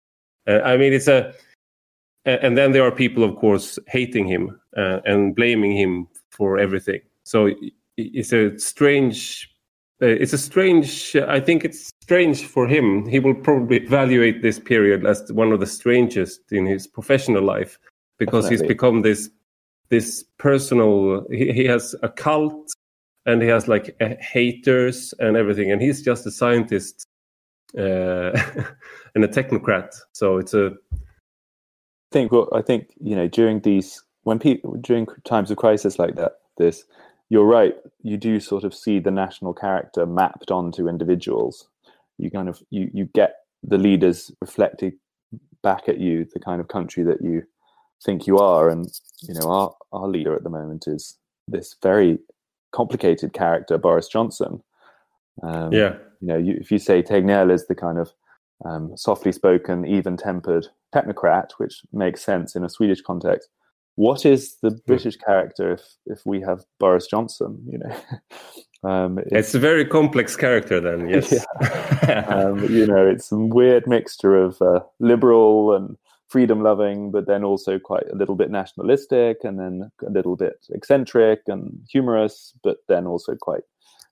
uh, 0.48 0.60
i 0.64 0.76
mean 0.76 0.92
it's 0.92 1.08
a 1.08 1.32
and 2.24 2.56
then 2.56 2.72
there 2.72 2.84
are 2.84 2.92
people 2.92 3.24
of 3.24 3.36
course 3.36 3.78
hating 3.88 4.26
him 4.26 4.60
uh, 4.76 5.00
and 5.04 5.34
blaming 5.34 5.76
him 5.76 6.08
for 6.30 6.58
everything. 6.58 7.00
So 7.24 7.50
it's 7.96 8.32
a 8.32 8.58
strange 8.58 9.48
uh, 10.00 10.06
it's 10.06 10.32
a 10.32 10.38
strange 10.38 11.14
i 11.14 11.38
think 11.38 11.64
it's 11.64 11.92
strange 12.02 12.44
for 12.44 12.66
him. 12.66 13.06
He 13.06 13.18
will 13.20 13.34
probably 13.34 13.78
evaluate 13.78 14.42
this 14.42 14.58
period 14.58 15.06
as 15.06 15.32
one 15.32 15.52
of 15.52 15.60
the 15.60 15.66
strangest 15.66 16.52
in 16.52 16.66
his 16.66 16.86
professional 16.86 17.42
life 17.42 17.78
because 18.18 18.44
Definitely. 18.44 18.64
he's 18.64 18.74
become 18.74 19.02
this 19.02 19.30
this 19.88 20.24
personal 20.38 21.26
he, 21.30 21.52
he 21.52 21.64
has 21.64 21.94
a 22.02 22.08
cult 22.08 22.72
and 23.26 23.42
he 23.42 23.48
has 23.48 23.68
like 23.68 23.96
haters 24.20 25.14
and 25.20 25.36
everything 25.36 25.70
and 25.70 25.80
he's 25.80 26.02
just 26.02 26.26
a 26.26 26.30
scientist 26.30 27.06
uh, 27.78 28.32
and 29.14 29.24
a 29.24 29.28
technocrat. 29.28 29.94
So 30.12 30.38
it's 30.38 30.54
a 30.54 30.72
think 32.12 32.32
well, 32.32 32.48
I 32.52 32.62
think 32.62 32.88
you 33.00 33.16
know 33.16 33.28
during 33.28 33.60
these 33.60 34.02
when 34.22 34.38
people 34.38 34.76
during 34.80 35.06
times 35.24 35.50
of 35.50 35.56
crisis 35.56 35.98
like 35.98 36.14
that, 36.16 36.32
this 36.58 36.84
you're 37.28 37.46
right. 37.46 37.74
You 38.02 38.16
do 38.16 38.40
sort 38.40 38.64
of 38.64 38.74
see 38.74 38.98
the 38.98 39.10
national 39.10 39.54
character 39.54 40.04
mapped 40.06 40.50
onto 40.50 40.88
individuals. 40.88 41.68
You 42.18 42.30
kind 42.30 42.48
of 42.48 42.62
you 42.70 42.90
you 42.92 43.06
get 43.14 43.36
the 43.62 43.78
leaders 43.78 44.30
reflected 44.40 44.94
back 45.62 45.88
at 45.88 45.98
you 45.98 46.26
the 46.32 46.40
kind 46.40 46.60
of 46.60 46.68
country 46.68 47.04
that 47.04 47.22
you 47.22 47.42
think 48.04 48.26
you 48.26 48.38
are. 48.38 48.68
And 48.68 48.86
you 49.22 49.34
know, 49.34 49.48
our 49.48 49.74
our 49.92 50.08
leader 50.08 50.34
at 50.34 50.44
the 50.44 50.50
moment 50.50 50.86
is 50.86 51.16
this 51.48 51.76
very 51.82 52.18
complicated 52.72 53.32
character, 53.32 53.78
Boris 53.78 54.08
Johnson. 54.08 54.62
Um, 55.42 55.72
yeah, 55.72 55.94
you 56.20 56.28
know, 56.28 56.36
you, 56.36 56.58
if 56.60 56.70
you 56.70 56.78
say 56.78 57.02
Tegnell 57.02 57.50
is 57.50 57.66
the 57.66 57.74
kind 57.74 57.98
of 57.98 58.12
um, 58.64 58.96
softly 58.96 59.32
spoken, 59.32 59.86
even 59.86 60.16
tempered 60.16 60.68
technocrat, 60.94 61.52
which 61.58 61.82
makes 61.92 62.24
sense 62.24 62.54
in 62.54 62.64
a 62.64 62.68
Swedish 62.68 63.00
context 63.00 63.48
what 63.96 64.24
is 64.24 64.56
the. 64.62 64.70
British 64.86 65.16
character 65.16 65.72
if 65.72 65.82
if 66.06 66.24
we 66.24 66.40
have 66.40 66.64
Boris 66.78 67.06
Johnson? 67.06 67.62
You 67.70 67.78
know, 67.78 68.88
um, 68.88 69.18
it's, 69.18 69.32
it's, 69.32 69.54
a 69.54 69.58
very 69.58 69.84
complex 69.84 70.36
character. 70.36 70.80
Then, 70.80 71.08
yes, 71.14 71.32
yeah. 72.02 72.20
um, 72.26 72.64
you 72.72 72.86
know, 72.86 73.06
it's 73.06 73.30
a 73.32 73.36
weird 73.36 73.86
mixture 73.86 74.36
of 74.36 74.60
uh, 74.62 74.80
liberal 74.98 75.74
and 75.74 75.96
freedom 76.28 76.62
loving, 76.62 77.10
but 77.10 77.26
then 77.26 77.44
also 77.44 77.78
quite 77.78 78.04
a 78.10 78.16
little 78.16 78.34
bit 78.34 78.50
nationalistic, 78.50 79.38
and 79.44 79.58
then 79.58 79.90
a 80.06 80.10
little 80.10 80.36
bit 80.36 80.66
eccentric 80.70 81.40
and 81.46 81.80
humorous, 81.90 82.54
but 82.62 82.78
then 82.88 83.06
also 83.06 83.36
quite 83.40 83.62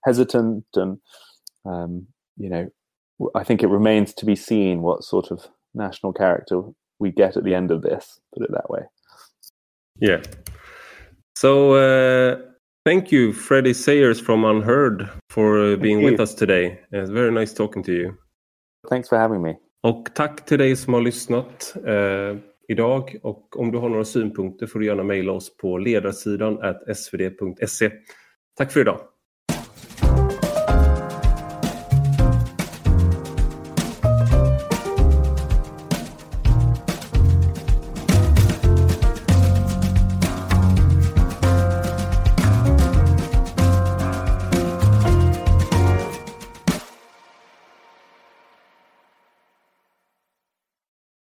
hesitant. 0.03 0.65
And 0.75 0.99
um, 1.65 2.07
you 2.37 2.49
know, 2.49 2.69
I 3.33 3.43
think 3.43 3.63
it 3.63 3.67
remains 3.67 4.13
to 4.15 4.25
be 4.25 4.35
seen 4.35 4.83
what 4.83 5.03
sort 5.03 5.31
of 5.31 5.47
national 5.73 6.13
character 6.13 6.61
we 6.99 7.11
get 7.11 7.37
at 7.37 7.43
the 7.43 7.55
end 7.55 7.71
of 7.71 7.81
this. 7.81 8.19
Put 8.33 8.43
it 8.43 8.51
that 8.51 8.69
way. 8.69 8.81
Yeah. 9.99 10.21
So 11.37 11.73
uh, 11.75 12.37
thank 12.85 13.11
you, 13.11 13.33
Freddie 13.33 13.73
Sayers 13.73 14.21
from 14.21 14.43
UnHerd, 14.43 15.09
for 15.29 15.73
uh, 15.73 15.75
being 15.75 16.03
with 16.03 16.19
us 16.19 16.35
today. 16.35 16.79
It's 16.91 17.09
very 17.09 17.31
nice 17.31 17.53
talking 17.53 17.83
to 17.83 17.91
you. 17.91 18.17
Thanks 18.89 19.09
for 19.09 19.17
having 19.17 19.41
me. 19.41 19.57
Och 19.83 20.15
tack 20.15 20.45
till 20.45 20.59
dig 20.59 20.75
som 20.75 20.93
har 20.93 21.01
lyssnat 21.01 21.75
eh, 21.85 22.37
idag. 22.67 23.15
Och 23.23 23.59
om 23.59 23.71
du 23.71 23.77
har 23.77 23.89
några 23.89 24.05
synpunkter 24.05 24.67
får 24.67 24.79
du 24.79 24.85
gärna 24.85 25.03
mejla 25.03 25.31
oss 25.31 25.57
på 25.57 25.77
ledarsidan 25.77 26.59
svd.se. 26.95 27.91
Tack 28.57 28.71
för 28.71 28.79
idag. 28.79 29.01